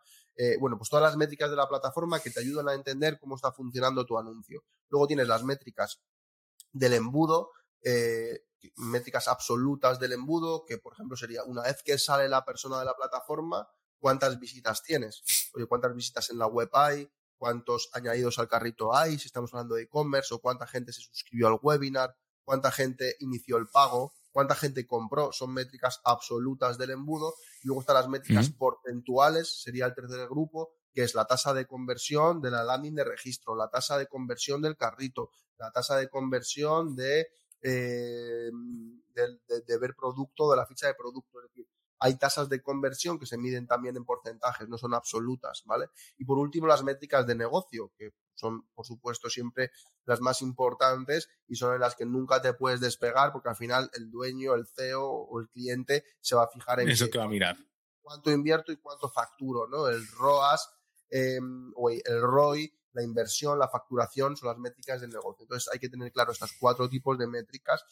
[0.60, 3.52] bueno, pues todas las métricas de la plataforma que te ayudan a entender cómo está
[3.52, 4.64] funcionando tu anuncio.
[4.90, 6.00] Luego tienes las métricas
[6.72, 7.52] del embudo,
[7.84, 12.80] eh, métricas absolutas del embudo, que por ejemplo sería una vez que sale la persona
[12.80, 13.68] de la plataforma,
[14.00, 15.24] ¿cuántas visitas tienes?
[15.54, 17.10] Oye, ¿cuántas visitas en la web hay?
[17.38, 19.20] ¿Cuántos añadidos al carrito hay?
[19.20, 23.58] Si estamos hablando de e-commerce, o cuánta gente se suscribió al webinar, cuánta gente inició
[23.58, 27.34] el pago, cuánta gente compró, son métricas absolutas del embudo.
[27.62, 31.68] Y luego están las métricas porcentuales, sería el tercer grupo, que es la tasa de
[31.68, 36.10] conversión de la landing de registro, la tasa de conversión del carrito, la tasa de
[36.10, 37.28] conversión de
[37.62, 38.50] eh,
[39.14, 41.40] de, ver producto, de la ficha de producto.
[41.40, 41.68] Es decir,
[42.00, 45.88] hay tasas de conversión que se miden también en porcentajes, no son absolutas, ¿vale?
[46.18, 49.72] Y por último, las métricas de negocio, que son, por supuesto, siempre
[50.06, 53.90] las más importantes y son en las que nunca te puedes despegar porque al final
[53.96, 57.26] el dueño, el CEO o el cliente se va a fijar en eso que va
[57.26, 57.58] a mirar.
[58.02, 59.88] Cuánto invierto y cuánto facturo, ¿no?
[59.88, 60.70] El ROAS
[61.10, 65.44] em, o el ROI la inversión, la facturación, son las métricas del negocio.
[65.44, 67.86] Entonces hay que tener claro estos cuatro tipos de métricas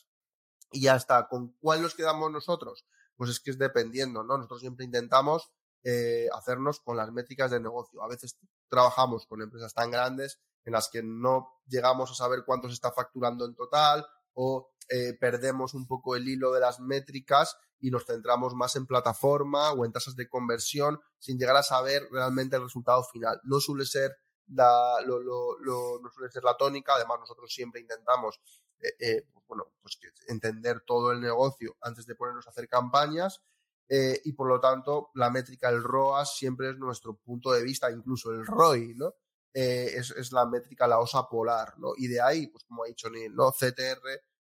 [0.72, 1.28] y ya está.
[1.28, 2.88] ¿Con cuál nos quedamos nosotros?
[3.16, 4.36] Pues es que es dependiendo, ¿no?
[4.36, 5.52] Nosotros siempre intentamos
[5.84, 8.02] eh, hacernos con las métricas de negocio.
[8.02, 12.68] A veces trabajamos con empresas tan grandes en las que no llegamos a saber cuánto
[12.68, 17.56] se está facturando en total o eh, perdemos un poco el hilo de las métricas
[17.80, 22.08] y nos centramos más en plataforma o en tasas de conversión sin llegar a saber
[22.12, 23.40] realmente el resultado final.
[23.44, 24.16] No suele ser
[24.48, 26.96] lo, lo, no suele ser la tónica.
[26.96, 28.40] Además, nosotros siempre intentamos
[28.80, 33.42] eh, eh, pues bueno, pues entender todo el negocio antes de ponernos a hacer campañas.
[33.88, 37.92] Eh, y por lo tanto, la métrica, el ROAS, siempre es nuestro punto de vista,
[37.92, 39.14] incluso el ROI, ¿no?
[39.54, 41.94] es, es, la métrica, la osa polar, ¿no?
[41.96, 43.54] Y de ahí, pues como ha dicho Neil, ¿no?
[43.54, 44.02] CTR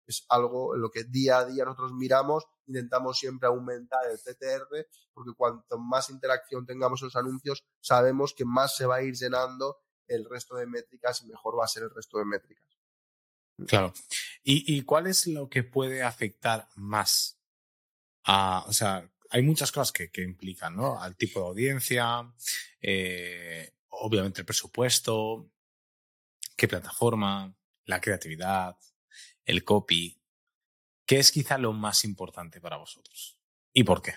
[0.06, 4.86] es algo en lo que día a día nosotros miramos, intentamos siempre aumentar el CTR,
[5.14, 9.14] porque cuanto más interacción tengamos en los anuncios, sabemos que más se va a ir
[9.14, 12.66] llenando el resto de métricas y mejor va a ser el resto de métricas.
[13.66, 13.92] Claro.
[14.42, 17.40] ¿Y, cuál es lo que puede afectar más
[18.24, 21.00] a, o sea, hay muchas cosas que, implican, ¿no?
[21.00, 22.32] Al tipo de audiencia,
[22.80, 25.50] eh, obviamente el presupuesto,
[26.56, 28.76] qué plataforma, la creatividad,
[29.44, 30.22] el copy,
[31.04, 33.38] ¿qué es quizá lo más importante para vosotros?
[33.72, 34.14] ¿Y por qué?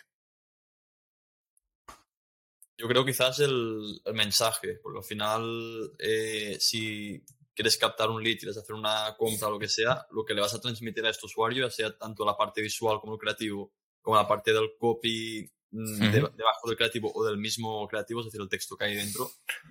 [2.82, 8.58] Yo creo quizás el, mensaje, porque al final, eh, si quieres captar un lead, quieres
[8.58, 11.28] hacer una compra o lo que sea, lo que le vas a transmitir a este
[11.28, 15.48] usuario, ya sea tanto la parte visual como el creativo, como la parte del copy
[15.70, 19.30] mm, debajo del creativo o del mismo creativo, es decir, el texto que hay dentro,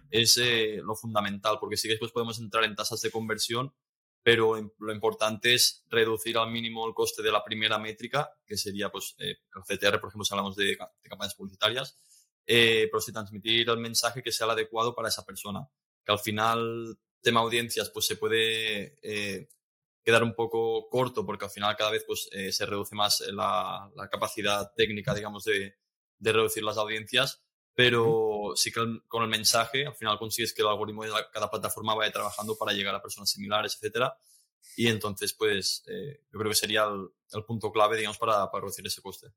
[0.09, 3.75] es eh, lo fundamental, porque sí que después podemos entrar en tasas de conversión
[4.23, 8.91] pero lo importante es reducir al mínimo el coste de la primera métrica, que sería
[8.91, 11.99] pues, eh, el CTR, por ejemplo, si hablamos de, campañas publicitarias,
[12.53, 15.69] eh, pero sí transmitir el mensaje que sea el adecuado para esa persona.
[16.05, 19.49] Que al final, tema audiencias, pues se puede eh,
[20.03, 23.89] quedar un poco corto porque al final cada vez pues, eh, se reduce más la,
[23.95, 25.77] la, capacidad técnica, digamos, de,
[26.19, 27.41] de reducir las audiencias
[27.73, 31.95] pero sí que con el mensaje al final consigues que el algoritmo de cada plataforma
[31.95, 34.15] vaya trabajando para llegar a personas similares, etcétera.
[34.77, 38.87] Y entonces, pues, eh, yo creo que sería el, punto clave, digamos, para, para, reducir
[38.87, 39.29] ese coste.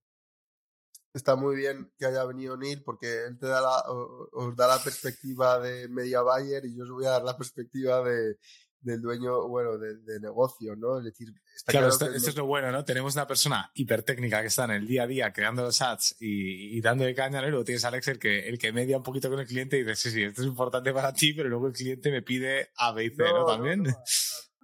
[1.13, 4.83] Está muy bien que haya venido Neil porque él te da la, os da la
[4.83, 8.37] perspectiva de media buyer y yo os voy a dar la perspectiva de,
[8.83, 10.99] del dueño, bueno, de, negocio, ¿no?
[10.99, 11.29] Es decir,
[11.65, 12.83] claro, esto, es lo bueno, ¿no?
[12.83, 16.77] Tenemos una persona hipertécnica que está en el día a día creando los ads y,
[16.77, 17.47] y dándole caña, ¿no?
[17.47, 19.77] Y luego tienes a Alex el que, el que media un poquito con el cliente
[19.77, 22.71] y dices, sí, sí, esto es importante para ti, pero luego el cliente me pide
[22.75, 23.45] A, B y C, ¿no?
[23.45, 23.83] También.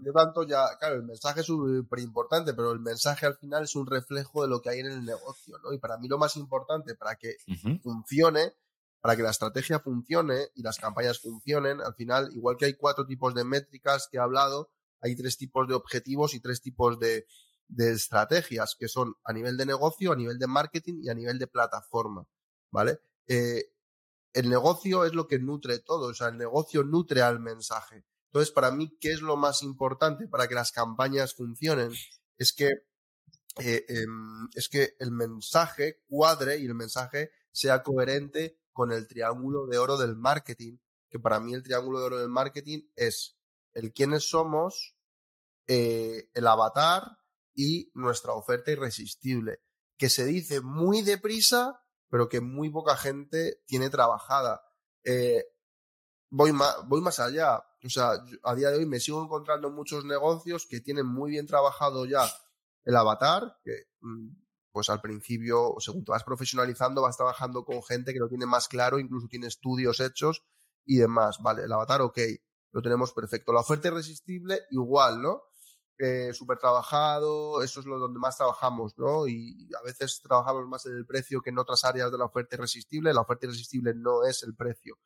[0.04, 3.76] Yo tanto ya, claro, el mensaje es súper importante, pero el mensaje al final es
[3.76, 5.74] un reflejo de lo que hay en el negocio, ¿no?
[5.74, 7.38] Y para mí lo más importante para que
[7.82, 8.54] funcione
[9.02, 13.06] para que la estrategia funcione y las campañas funcionen, al final, igual que hay cuatro
[13.06, 17.26] tipos de métricas que he hablado, hay tres tipos de objetivos y tres tipos de,
[17.78, 21.48] estrategias, que son a nivel de negocio, a nivel de marketing y a nivel de
[21.48, 22.26] plataforma,
[22.72, 23.00] ¿vale?
[23.28, 23.72] Eh,
[24.34, 28.06] el negocio es lo que nutre todo, o sea, el negocio nutre al mensaje.
[28.30, 31.92] Entonces, para mí, ¿qué es lo más importante para que las campañas funcionen?
[32.38, 32.70] Es que,
[33.60, 39.66] eh, em, es que el mensaje cuadre y el mensaje sea coherente con el triángulo
[39.68, 40.78] de oro del marketing,
[41.10, 43.38] que para mí el triángulo de oro del marketing es
[43.74, 44.96] el quiénes somos,
[45.68, 47.18] eh, el avatar
[47.56, 49.62] y nuestra oferta irresistible,
[49.98, 54.64] que se dice muy deprisa, pero que muy poca gente tiene trabajada.
[55.04, 55.46] Eh,
[56.30, 56.52] voy,
[56.88, 57.64] voy más allá.
[57.84, 58.12] O sea,
[58.44, 62.30] a día de hoy me sigo encontrando muchos negocios que tienen muy bien trabajado ya
[62.84, 64.30] el avatar, que mm,
[64.72, 68.68] pues al principio, según te vas profesionalizando, vas trabajando con gente que lo tiene más
[68.68, 70.44] claro, incluso tiene estudios hechos
[70.86, 71.40] y demás.
[71.42, 72.20] Vale, el avatar, ok,
[72.72, 73.54] lo tenemos perfecto.
[73.54, 75.44] La oferta irresistible, igual, ¿no?
[75.98, 79.28] Eh, súper trabajado, eso es lo donde más trabajamos, ¿no?
[79.28, 82.56] Y a veces trabajamos más en el precio que en otras áreas de la oferta
[82.56, 83.14] irresistible.
[83.14, 84.98] La oferta irresistible no es el precio.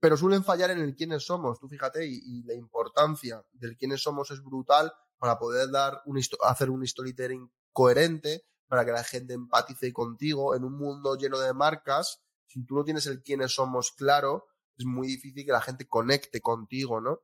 [0.00, 4.30] Pero suelen fallar en el quiénes somos, tú fíjate, y, la importancia del quiénes somos
[4.30, 9.92] es brutal para poder dar un, hacer un storytelling coherente, para que la gente empatice
[9.92, 10.54] contigo.
[10.54, 14.46] En un mundo lleno de marcas, si tú no tienes el quiénes somos claro,
[14.78, 17.20] es muy difícil que la gente conecte contigo, ¿no?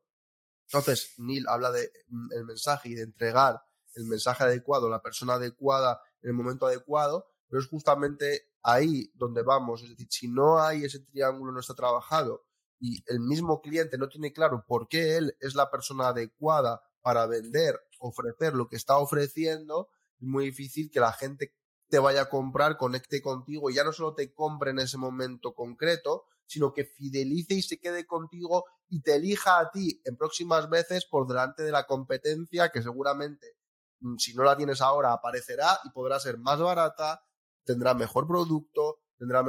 [0.67, 3.63] Entonces, Neil habla de mm, el mensaje y de entregar
[3.95, 9.43] el mensaje adecuado, la persona adecuada en el momento adecuado, pero es justamente ahí donde
[9.43, 9.83] vamos.
[9.83, 12.46] Es decir, si no hay ese triángulo, no está trabajado
[12.79, 17.27] y el mismo cliente no tiene claro por qué él es la persona adecuada para
[17.27, 19.89] vender, ofrecer lo que está ofreciendo,
[20.21, 21.55] es muy difícil que la gente
[21.89, 25.55] te vaya a comprar, conecte contigo y ya no solo te compre en ese momento
[25.55, 30.69] concreto, sino que fidelice y se quede contigo y te elija a ti en próximas
[30.69, 33.57] veces por delante de la competencia que seguramente
[34.01, 37.23] mm, si no la tienes ahora aparecerá y podrá ser más barata,
[37.65, 39.45] tendrá mejor producto, tendrá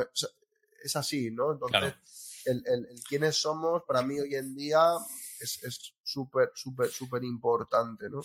[0.83, 1.53] es así, ¿no?
[1.53, 1.95] Entonces,
[2.47, 4.79] el, el, quiénes somos para mí hoy en día
[5.39, 5.59] es
[6.03, 8.21] súper, súper, súper importante, ¿no?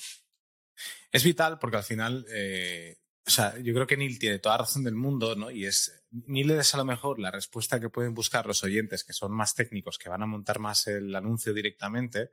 [1.10, 4.82] Es vital porque al final, eh, o sea, yo creo que Neil tiene toda razón
[4.82, 5.50] del mundo, ¿no?
[5.50, 9.12] Y es, Neil es a lo mejor la respuesta que pueden buscar los oyentes que
[9.12, 12.30] son más técnicos, que van a montar más el anuncio directamente,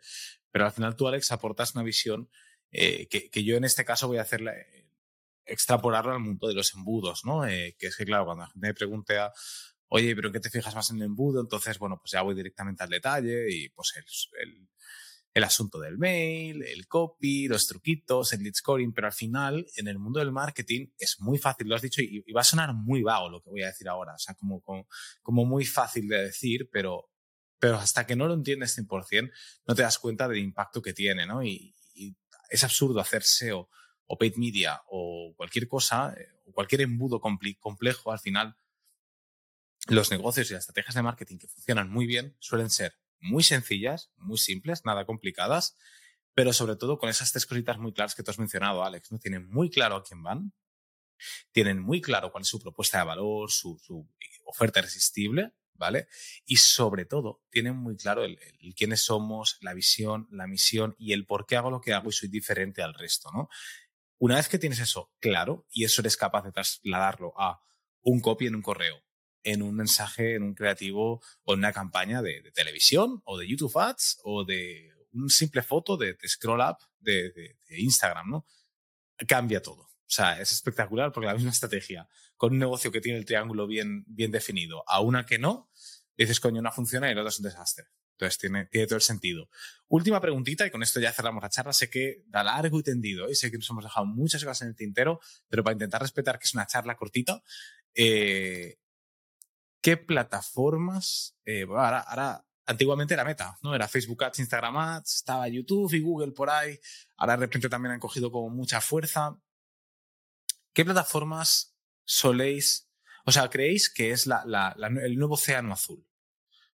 [0.51, 2.29] pero al final tú, Alex, aportas una visión
[2.71, 4.89] eh, que, que, yo en este caso voy a hacerla, eh,
[5.45, 7.45] extrapolarlo al mundo de los embudos, ¿no?
[7.45, 9.33] Eh, que es que, claro, cuando la gente me pregunta,
[9.89, 11.41] oye, ¿pero qué te fijas más en el embudo?
[11.41, 13.93] Entonces, bueno, pues ya voy directamente al detalle y pues
[15.33, 19.87] el, asunto del mail, el copy, los truquitos, el lead scoring, pero al final en
[19.87, 23.03] el mundo del marketing es muy fácil, lo has dicho, y, va a sonar muy
[23.03, 27.09] vago lo que voy a decir ahora, o sea, como, muy fácil de decir, pero,
[27.61, 29.31] hasta que no lo entiendes 100%,
[29.65, 31.43] no te das cuenta del impacto que tiene, ¿no?
[31.43, 31.75] Y,
[32.51, 33.69] es absurdo hacer SEO
[34.07, 38.57] o paid media o cualquier cosa, eh, o cualquier embudo complejo, al final,
[39.87, 44.11] los negocios y las estrategias de marketing que funcionan muy bien suelen ser muy sencillas,
[44.17, 45.75] muy simples, nada complicadas,
[46.33, 49.19] pero sobre todo con esas tres cositas muy claras que tú has mencionado, Alex, ¿no?
[49.19, 50.53] Tienen muy claro a quién van,
[51.51, 53.79] tienen muy claro cuál es su propuesta de valor, su,
[54.45, 56.07] oferta irresistible, ¿vale?
[56.45, 58.39] Y sobre todo, tienen muy claro el,
[58.75, 62.13] quiénes somos, la visión, la misión y el por qué hago lo que hago y
[62.13, 63.49] soy diferente al resto, ¿no?
[64.17, 67.61] Una vez que tienes eso claro y eso eres capaz de trasladarlo a
[68.01, 69.01] un copy en un correo,
[69.43, 73.77] en un mensaje, en un creativo o en una campaña de, televisión o de YouTube
[73.77, 78.45] Ads o de un simple foto de, scroll up de, Instagram, ¿no?
[79.27, 79.83] Cambia todo.
[79.83, 83.67] O sea, es espectacular porque la misma estrategia con un negocio que tiene el triángulo
[83.67, 85.69] bien, bien definido a una que no,
[86.17, 87.85] dices, coño, no funciona y el otro es un desastre.
[88.13, 89.49] Entonces tiene, tiene todo el sentido.
[89.87, 91.71] Última preguntita y con esto ya cerramos la charla.
[91.71, 94.67] Sé que da largo y tendido y sé que nos hemos dejado muchas cosas en
[94.69, 97.41] el tintero, pero para intentar respetar que es una charla cortita,
[97.95, 98.77] eh,
[99.81, 103.73] qué plataformas, eh, ahora, antiguamente era Meta, ¿no?
[103.73, 106.79] Era Facebook Ads, Instagram Ads, estaba YouTube y Google por ahí,
[107.17, 109.39] ahora de repente también han cogido como mucha fuerza.
[110.73, 112.89] ¿Qué plataformas soléis,
[113.25, 116.05] o sea, creéis que es la, la, el nuevo océano azul?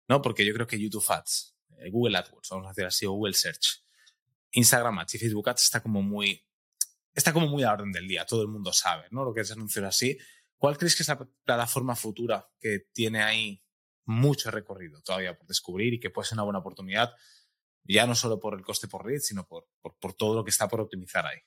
[0.08, 0.22] ¿No?
[0.22, 3.34] Porque yo creo que YouTube Ads, eh, Google AdWords, vamos a decir así, o Google
[3.34, 3.84] Search,
[4.52, 6.46] Instagram Ads y Facebook Ads está como muy,
[7.14, 9.24] está como muy a orden del día, todo el mundo sabe, ¿no?
[9.24, 10.18] Lo que es anunciar así.
[10.60, 13.64] ¿Cuál crees que es la plataforma futura que tiene ahí
[14.06, 17.16] mucho recorrido todavía por descubrir y que puede ser una buena oportunidad,
[17.86, 20.68] ya no solo por el coste por red, sino por, por, todo lo que está
[20.68, 21.40] por optimizar ahí?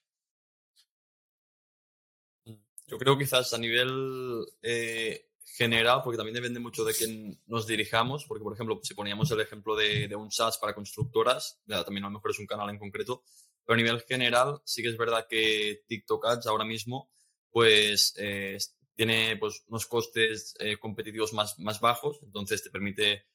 [2.86, 8.24] Yo creo quizás a nivel eh, general, porque también depende mucho de quién nos dirijamos,
[8.24, 12.14] porque por ejemplo, si poníamos el ejemplo de, un SaaS para constructoras, también a lo
[12.14, 13.24] mejor es un canal en concreto,
[13.62, 17.10] pero a nivel general sí que es verdad que TikTok Ads ahora mismo
[17.50, 18.56] pues eh,
[18.94, 23.26] tiene pues, unos costes eh, competitivos más, más bajos, entonces te permite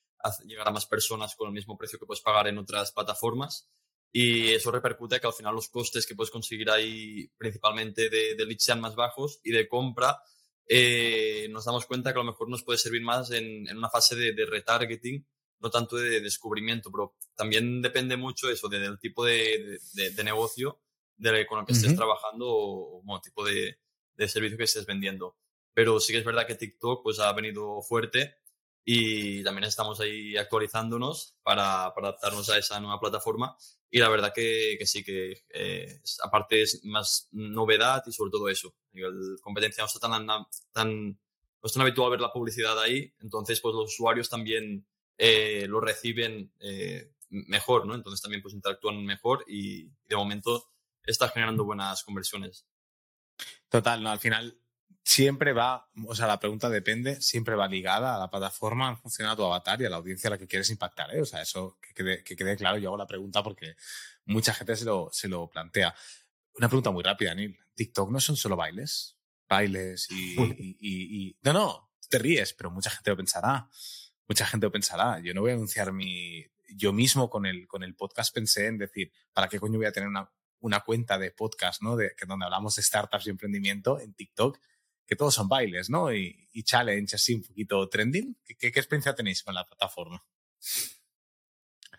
[0.45, 3.69] llegar a más personas con el mismo precio que puedes pagar en otras plataformas.
[4.11, 8.45] Y eso repercute que al final los costes que puedes conseguir ahí principalmente de, de
[8.45, 10.21] lead sean más bajos y de compra
[10.67, 13.89] eh, nos damos cuenta que a lo mejor nos puede servir más en, en una
[13.89, 15.25] fase de, de, retargeting,
[15.59, 20.81] no tanto de descubrimiento, pero también depende mucho eso del tipo de, de negocio
[21.47, 23.79] con el que estés trabajando o, o tipo de,
[24.27, 25.35] servicio que estés vendiendo
[25.77, 28.39] pero sí que es verdad que TikTok pues ha venido fuerte
[28.83, 33.55] y también estamos ahí actualizándonos para, para adaptarnos a esa nueva plataforma
[33.91, 38.49] y la verdad que, que sí que eh, aparte es más novedad y sobre todo
[38.49, 40.25] eso, a nivel competencia no está tan,
[40.71, 45.67] tan, no es tan habitual ver la publicidad ahí, entonces pues los usuarios también eh,
[45.69, 47.93] lo reciben eh, mejor, ¿no?
[47.93, 50.71] Entonces también pues interactúan mejor y, y de momento
[51.03, 52.65] está generando buenas conversiones.
[53.69, 54.59] Total, no, al final
[55.07, 59.29] siempre va, o sea, la pregunta depende, siempre va ligada a la plataforma en función
[59.29, 61.21] a tu avatar y a la audiencia a la que quieres impactar, ¿eh?
[61.21, 62.77] O sea, eso que quede, que quede claro.
[62.77, 63.77] Yo hago la pregunta porque
[64.25, 65.95] mucha gente se lo, se lo plantea.
[66.55, 67.57] Una pregunta muy rápida, Neil.
[67.73, 69.17] ¿TikTok no son solo bailes?
[69.47, 73.69] Bailes y, y, y, No, no, te ríes, pero mucha gente lo pensará.
[74.27, 75.21] Mucha gente lo pensará.
[75.21, 76.45] Yo no voy a anunciar mi...
[76.75, 79.93] Yo mismo con el, con el podcast pensé en decir, ¿para qué coño voy a
[79.93, 81.95] tener una, una cuenta de podcast, ¿no?
[81.95, 84.59] De, que donde hablamos de startups y emprendimiento en TikTok
[85.07, 86.13] que todos son bailes, ¿no?
[86.13, 88.35] Y, challenge así un poquito trending.
[88.45, 90.25] ¿Qué, ¿Qué, experiencia tenéis con la plataforma?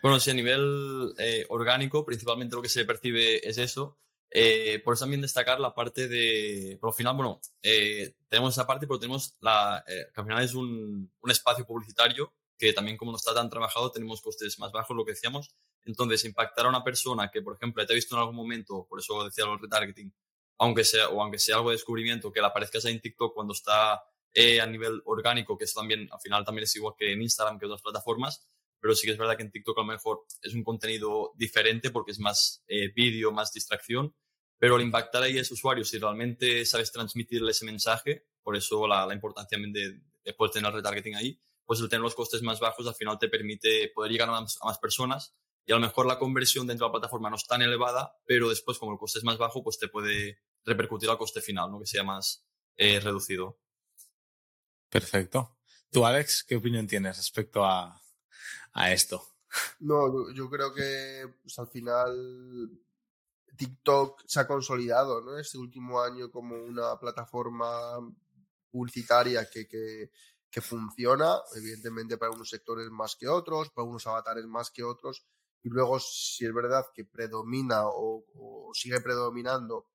[0.01, 3.97] Bueno, si a nivel eh, orgánico, principalmente lo que se percibe es eso.
[4.29, 8.67] Eh, por eso también destacar la parte de, por al final, bueno, eh, tenemos esa
[8.67, 13.17] parte, pero tenemos la, al final es un, un, espacio publicitario que también como no
[13.17, 15.55] está tan trabajado tenemos costes más bajos, lo que decíamos.
[15.85, 18.99] Entonces, impactar a una persona que, por ejemplo, te ha visto en algún momento, por
[18.99, 20.13] eso decía lo retargeting,
[20.59, 24.03] aunque sea, o aunque sea algo de descubrimiento, que le aparezca en TikTok cuando está
[24.33, 27.57] eh, a nivel orgánico, que eso también, al final también es igual que en Instagram,
[27.57, 28.47] que otras plataformas,
[28.79, 31.89] pero sí que es verdad que en TikTok a lo mejor es un contenido diferente
[31.89, 34.13] porque es más eh, vídeo, más distracción,
[34.57, 38.85] Pero el impactar ahí a ese usuario, si realmente sabes transmitirle ese mensaje, por eso
[38.87, 42.85] la, importancia de, de, poder tener retargeting ahí, pues el tener los costes más bajos
[42.87, 45.35] al final te permite poder llegar a más, personas
[45.65, 48.49] y a lo mejor la conversión dentro de la plataforma no es tan elevada, pero
[48.49, 51.79] después como el coste es más bajo, pues te puede repercutir al coste final, ¿no?
[51.79, 52.45] que sea más
[52.75, 53.59] eh, reducido.
[54.89, 55.57] Perfecto.
[55.91, 57.99] Tú, Alex, ¿qué opinión tienes respecto a,
[58.73, 59.23] a esto?
[59.79, 62.69] No, yo creo que pues, al final
[63.57, 65.37] TikTok se ha consolidado ¿no?
[65.37, 67.99] este último año como una plataforma
[68.71, 70.11] publicitaria que, que,
[70.49, 75.25] que, funciona, evidentemente para unos sectores más que otros, para unos avatares más que otros,
[75.63, 79.87] y luego si es verdad que predomina o, o sigue predominando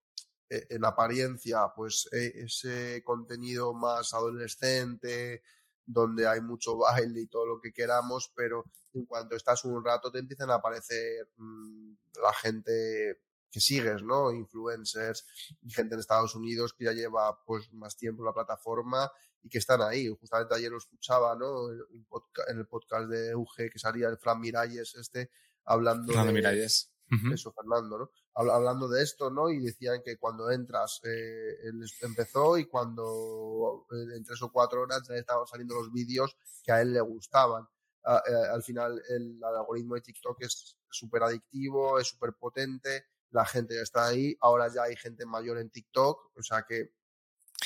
[0.49, 5.43] en apariencia pues e, ese contenido más adolescente,
[5.87, 10.11] donde hay mucho baile y todo lo que queramos, pero en cuanto estás un rato
[10.11, 13.21] te empiezan a aparecer mmm, la gente
[13.51, 14.33] que sigues, ¿no?
[14.33, 15.25] Influencers
[15.63, 19.11] y gente en Estados Unidos que ya lleva pues más tiempo en la plataforma
[19.43, 20.09] y que están ahí.
[20.09, 21.71] Justamente ayer lo escuchaba, ¿no?
[21.71, 25.31] En el podcast de UG que salía el Fran Miralles este
[25.65, 26.91] hablando Fran de Miralles.
[27.33, 28.11] Eso, Fernando, ¿no?
[28.37, 29.49] Hablando de esto, ¿no?
[29.49, 31.71] Y decían que cuando entras, eh,
[32.01, 36.73] empezó y cuando eh, en tres o cuatro horas ya estaban saliendo los vídeos que
[36.73, 37.65] a él le gustaban.
[38.05, 43.05] Eh, al final, el, el, algoritmo de TikTok es súper adictivo, es súper potente
[43.35, 46.95] la gente ya está ahí, ahora ya hay gente mayor en TikTok, o sea que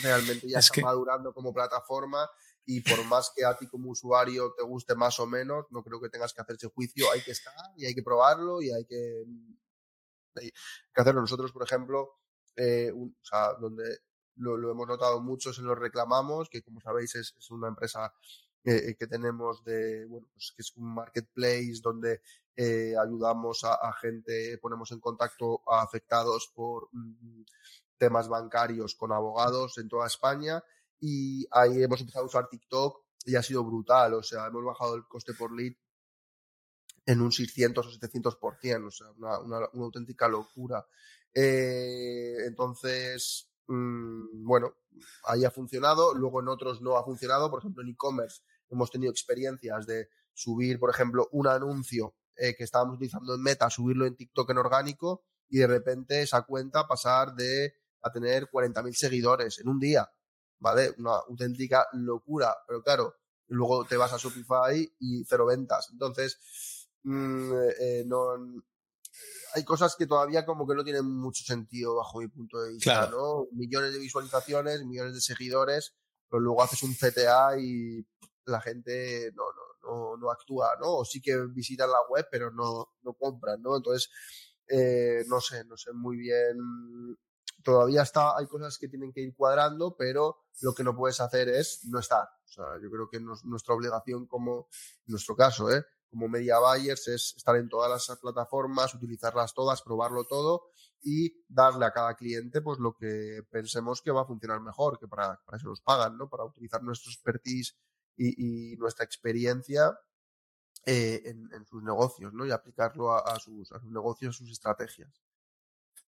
[0.02, 2.28] realmente ya está madurando como plataforma
[2.64, 6.00] y por más que a ti como usuario te guste más o menos, no creo
[6.00, 9.24] que tengas que hacerse juicio, hay que estar y hay que probarlo y hay que,
[10.36, 11.20] hay que hacerlo.
[11.20, 12.18] Nosotros, por ejemplo,
[12.56, 12.92] eh,
[13.60, 13.98] donde
[14.36, 18.12] lo, hemos notado muchos en los reclamamos, que como sabéis es, es una empresa
[18.64, 22.20] eh, que tenemos de, bueno, pues que es un marketplace donde
[22.56, 27.42] eh, ayudamos a, a, gente, ponemos en contacto a afectados por mm,
[27.96, 30.62] temas bancarios con abogados en toda España
[31.00, 34.96] y ahí hemos empezado a usar TikTok y ha sido brutal, o sea, hemos bajado
[34.96, 35.74] el coste por lead
[37.08, 40.86] en un 600 o 700%, o sea, una, una, auténtica locura.
[41.32, 44.74] Eh, entonces, mmm, bueno,
[45.24, 49.10] ahí ha funcionado, luego en otros no ha funcionado, por ejemplo en e-commerce hemos tenido
[49.10, 54.14] experiencias de subir, por ejemplo, un anuncio eh, que estábamos utilizando en Meta, subirlo en
[54.14, 59.68] TikTok en orgánico y de repente esa cuenta pasar de a tener 40.000 seguidores en
[59.68, 60.06] un día,
[60.58, 60.94] ¿vale?
[60.98, 63.14] Una auténtica locura, pero claro,
[63.46, 65.88] luego te vas a Shopify y cero ventas.
[65.90, 68.62] Entonces, mmm, eh, no,
[69.54, 73.08] hay cosas que todavía como que no tienen mucho sentido bajo mi punto de vista,
[73.08, 73.46] claro.
[73.50, 73.58] ¿no?
[73.58, 75.94] Millones de visualizaciones, millones de seguidores,
[76.28, 78.06] pero luego haces un CTA y
[78.44, 80.98] la gente no, no, no, no actúa, ¿no?
[80.98, 83.76] O sí que visitan la web, pero no, no compran, ¿no?
[83.76, 84.10] Entonces,
[84.68, 86.56] eh, no sé, no sé muy bien.
[87.62, 91.48] Todavía está, hay cosas que tienen que ir cuadrando, pero lo que no puedes hacer
[91.48, 92.24] es no estar.
[92.44, 94.68] O sea, yo creo que nos, nuestra obligación como,
[95.06, 95.84] en nuestro caso, ¿eh?
[96.10, 100.70] Como media buyers es estar en todas las plataformas, utilizarlas todas, probarlo todo
[101.02, 105.06] y darle a cada cliente pues lo que pensemos que va a funcionar mejor, que
[105.06, 106.28] para, para eso nos pagan, ¿no?
[106.28, 107.76] Para utilizar nuestro expertise
[108.16, 109.96] y, nuestra experiencia
[110.84, 112.46] eh, en, sus negocios, ¿no?
[112.46, 115.22] Y aplicarlo a, a, sus, a sus negocios, a sus estrategias.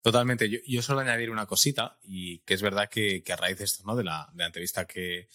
[0.01, 0.49] Totalmente.
[0.49, 3.65] Yo, yo solo añadir una cosita y que es verdad que, que a raíz de
[3.65, 3.95] esto, ¿no?
[3.95, 5.27] De la, de la entrevista que,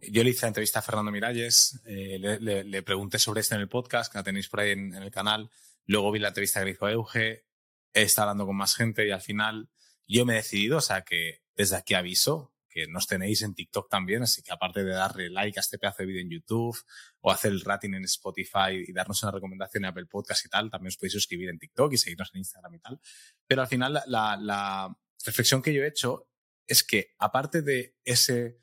[0.00, 3.68] yo le hice la entrevista a Fernando Miralles, eh, le, pregunté sobre esto en el
[3.68, 5.50] podcast, que la tenéis por ahí en, el canal.
[5.86, 7.46] Luego vi la entrevista que hizo Euge,
[7.92, 9.68] he estado hablando con más gente y al final
[10.06, 13.90] yo me he decidido, o sea que desde aquí aviso que nos tenéis en TikTok
[13.90, 16.78] también, así que aparte de darle like a este pedazo de vídeo en YouTube
[17.20, 20.70] o hacer el rating en Spotify y darnos una recomendación en Apple Podcast y tal,
[20.70, 23.00] también os podéis suscribir en TikTok y seguirnos en Instagram y tal.
[23.44, 26.28] Pero al final la reflexión que yo he hecho
[26.66, 28.60] es que aparte de ese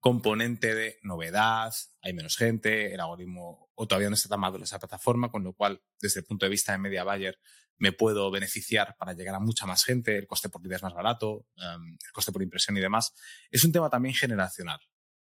[0.00, 1.72] componente de novedad,
[2.02, 5.52] hay menos gente, el algoritmo o todavía no está tan maduro esa plataforma, con lo
[5.52, 7.38] cual, desde el punto de vista de media buyer,
[7.76, 10.94] me puedo beneficiar para llegar a mucha más gente, el coste por vida es más
[10.94, 13.14] barato, um, el coste por impresión y demás.
[13.50, 14.80] Es un tema también generacional,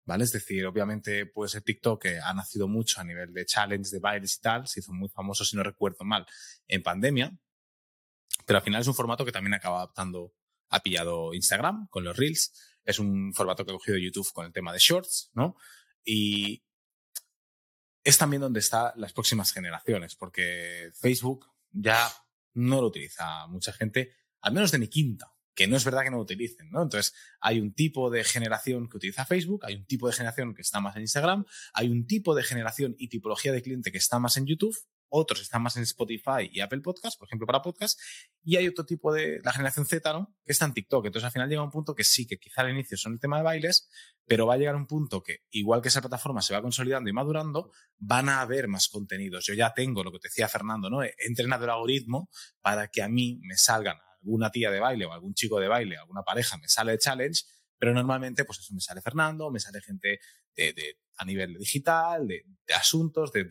[0.05, 0.25] ¿vale?
[0.25, 4.37] Es decir, obviamente, pues el TikTok ha nacido mucho a nivel de challenge, de bailes
[4.37, 6.27] y tal, se hizo muy famoso, si no recuerdo mal,
[6.67, 7.33] en pandemia,
[8.47, 10.35] pero al final es un formato que también acaba adaptando,
[10.69, 12.53] ha pillado Instagram con los Reels,
[12.85, 15.57] es un formato que ha cogido YouTube con el tema de Shorts, ¿no?
[16.05, 16.65] Y
[18.05, 22.11] es también donde están las próximas generaciones, porque Facebook ya
[22.55, 26.11] no lo utiliza mucha gente, al menos de mi quinta, que no es verdad que
[26.11, 26.83] no lo utilicen, ¿no?
[26.83, 30.63] Entonces, hay un tipo de generación que utiliza Facebook, hay un tipo de generación que
[30.63, 34.19] está más en Instagram, hay un tipo de generación y tipología de cliente que está
[34.19, 34.77] más en YouTube,
[35.13, 38.01] otros están más en Spotify y Apple Podcast, por ejemplo, para podcast,
[38.43, 40.35] y hay otro tipo de, la generación Z, ¿no?
[40.45, 41.07] Que está en TikTok.
[41.07, 43.37] Entonces al final llega un punto que sí, que quizá al inicio son el tema
[43.37, 43.89] de bailes,
[44.27, 47.13] pero va a llegar un punto que, igual que esa plataforma se va consolidando y
[47.13, 49.45] madurando, van a haber más contenidos.
[49.45, 51.03] Yo ya tengo lo que te decía Fernando, ¿no?
[51.03, 55.13] He entrenado el algoritmo para que a mí me salgan alguna tía de baile o
[55.13, 57.43] algún chico de baile, alguna pareja me sale de challenge,
[57.79, 60.21] pero normalmente, pues eso me sale Fernando, me sale gente
[60.55, 62.45] de, a nivel digital, de,
[62.75, 63.49] asuntos, de,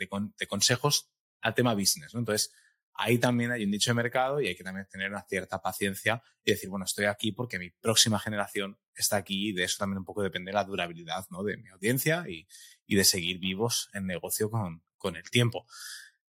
[0.48, 1.12] consejos
[1.42, 2.20] al tema business, ¿no?
[2.20, 2.54] Entonces,
[2.94, 6.22] ahí también hay un nicho de mercado y hay que también tener una cierta paciencia
[6.44, 10.00] y decir, bueno, estoy aquí porque mi próxima generación está aquí y de eso también
[10.00, 11.44] un poco depende la durabilidad, ¿no?
[11.44, 12.48] De mi audiencia y,
[12.88, 15.66] de seguir vivos en negocio con, con el tiempo.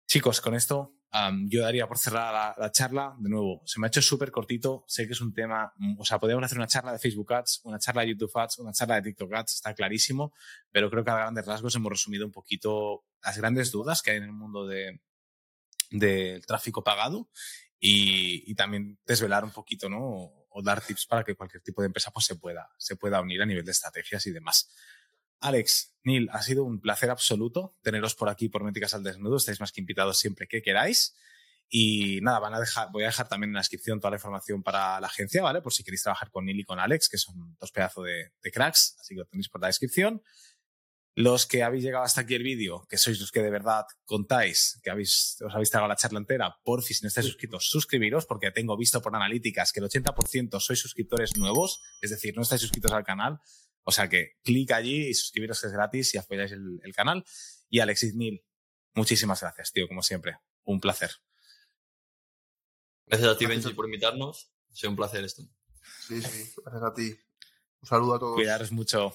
[0.06, 0.94] Chicos, con esto
[1.48, 3.14] yo daría por cerrar la, charla.
[3.18, 4.84] De nuevo, se me ha hecho súper cortito.
[4.88, 7.60] Sé que es un tema, mm, o sea, podríamos hacer una charla de Facebook Ads,
[7.64, 10.32] una charla de YouTube Ads, una charla de TikTok Ads, está clarísimo,
[10.70, 14.16] pero creo que a grandes rasgos hemos resumido un poquito las grandes dudas que hay
[14.18, 15.00] en el mundo de,
[15.90, 17.28] del tráfico pagado
[17.78, 19.98] y, y, también desvelar un poquito, ¿no?
[20.00, 23.20] O, o, dar tips para que cualquier tipo de empresa pues, se, pueda, se pueda
[23.20, 24.72] unir a nivel de estrategias y demás.
[25.42, 29.36] Alex, Neil, ha sido un placer absoluto teneros por aquí por Métricas al Desnudo.
[29.36, 31.14] Estáis más que invitados siempre que queráis.
[31.68, 34.62] Y nada, van a dejar, voy a dejar también en la descripción toda la información
[34.62, 35.62] para la agencia, ¿vale?
[35.62, 38.96] Por si queréis trabajar con Neil y con Alex, que son dos pedazos de, cracks,
[39.00, 40.22] así que lo tenéis por la descripción.
[41.14, 44.80] Los que habéis llegado hasta aquí el vídeo, que sois los que de verdad contáis,
[44.82, 48.24] que habéis, os habéis tragado la charla entera, por fin si no estáis suscritos, suscribiros,
[48.24, 52.62] porque tengo visto por analíticas que el 80% sois suscriptores nuevos, es decir, no estáis
[52.62, 53.40] suscritos al canal.
[53.84, 57.24] O sea que clic allí y suscribiros que es gratis y apoyáis el, canal.
[57.68, 58.42] Y Alexis Nil,
[58.94, 60.38] muchísimas gracias, tío, como siempre.
[60.64, 61.10] Un placer.
[63.06, 64.50] Gracias a ti, Benji, por invitarnos.
[64.70, 65.42] Ha sido un placer esto.
[66.06, 67.14] Sí, sí, gracias a ti.
[67.80, 68.34] Un saludo a todos.
[68.36, 69.14] Cuidaros mucho.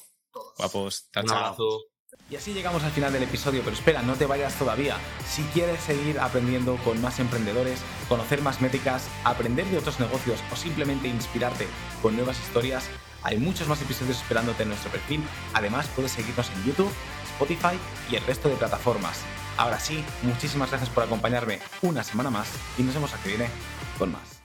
[0.58, 1.10] Guapos.
[1.16, 1.82] Un abrazo.
[2.30, 4.98] Y así llegamos al final del episodio, pero espera, no te vayas todavía.
[5.26, 10.56] Si quieres seguir aprendiendo con más emprendedores, conocer más métricas, aprender de otros negocios o
[10.56, 11.68] simplemente inspirarte
[12.02, 12.90] con nuevas historias,
[13.24, 15.24] hay muchos más episodios esperándote en nuestro perfil.
[15.54, 16.92] Además, puedes seguirnos en YouTube,
[17.34, 17.78] Spotify
[18.12, 19.22] y el resto de plataformas.
[19.58, 23.50] Ahora sí, muchísimas gracias por acompañarme una semana más y nos vemos aquí viene
[23.98, 24.37] con más.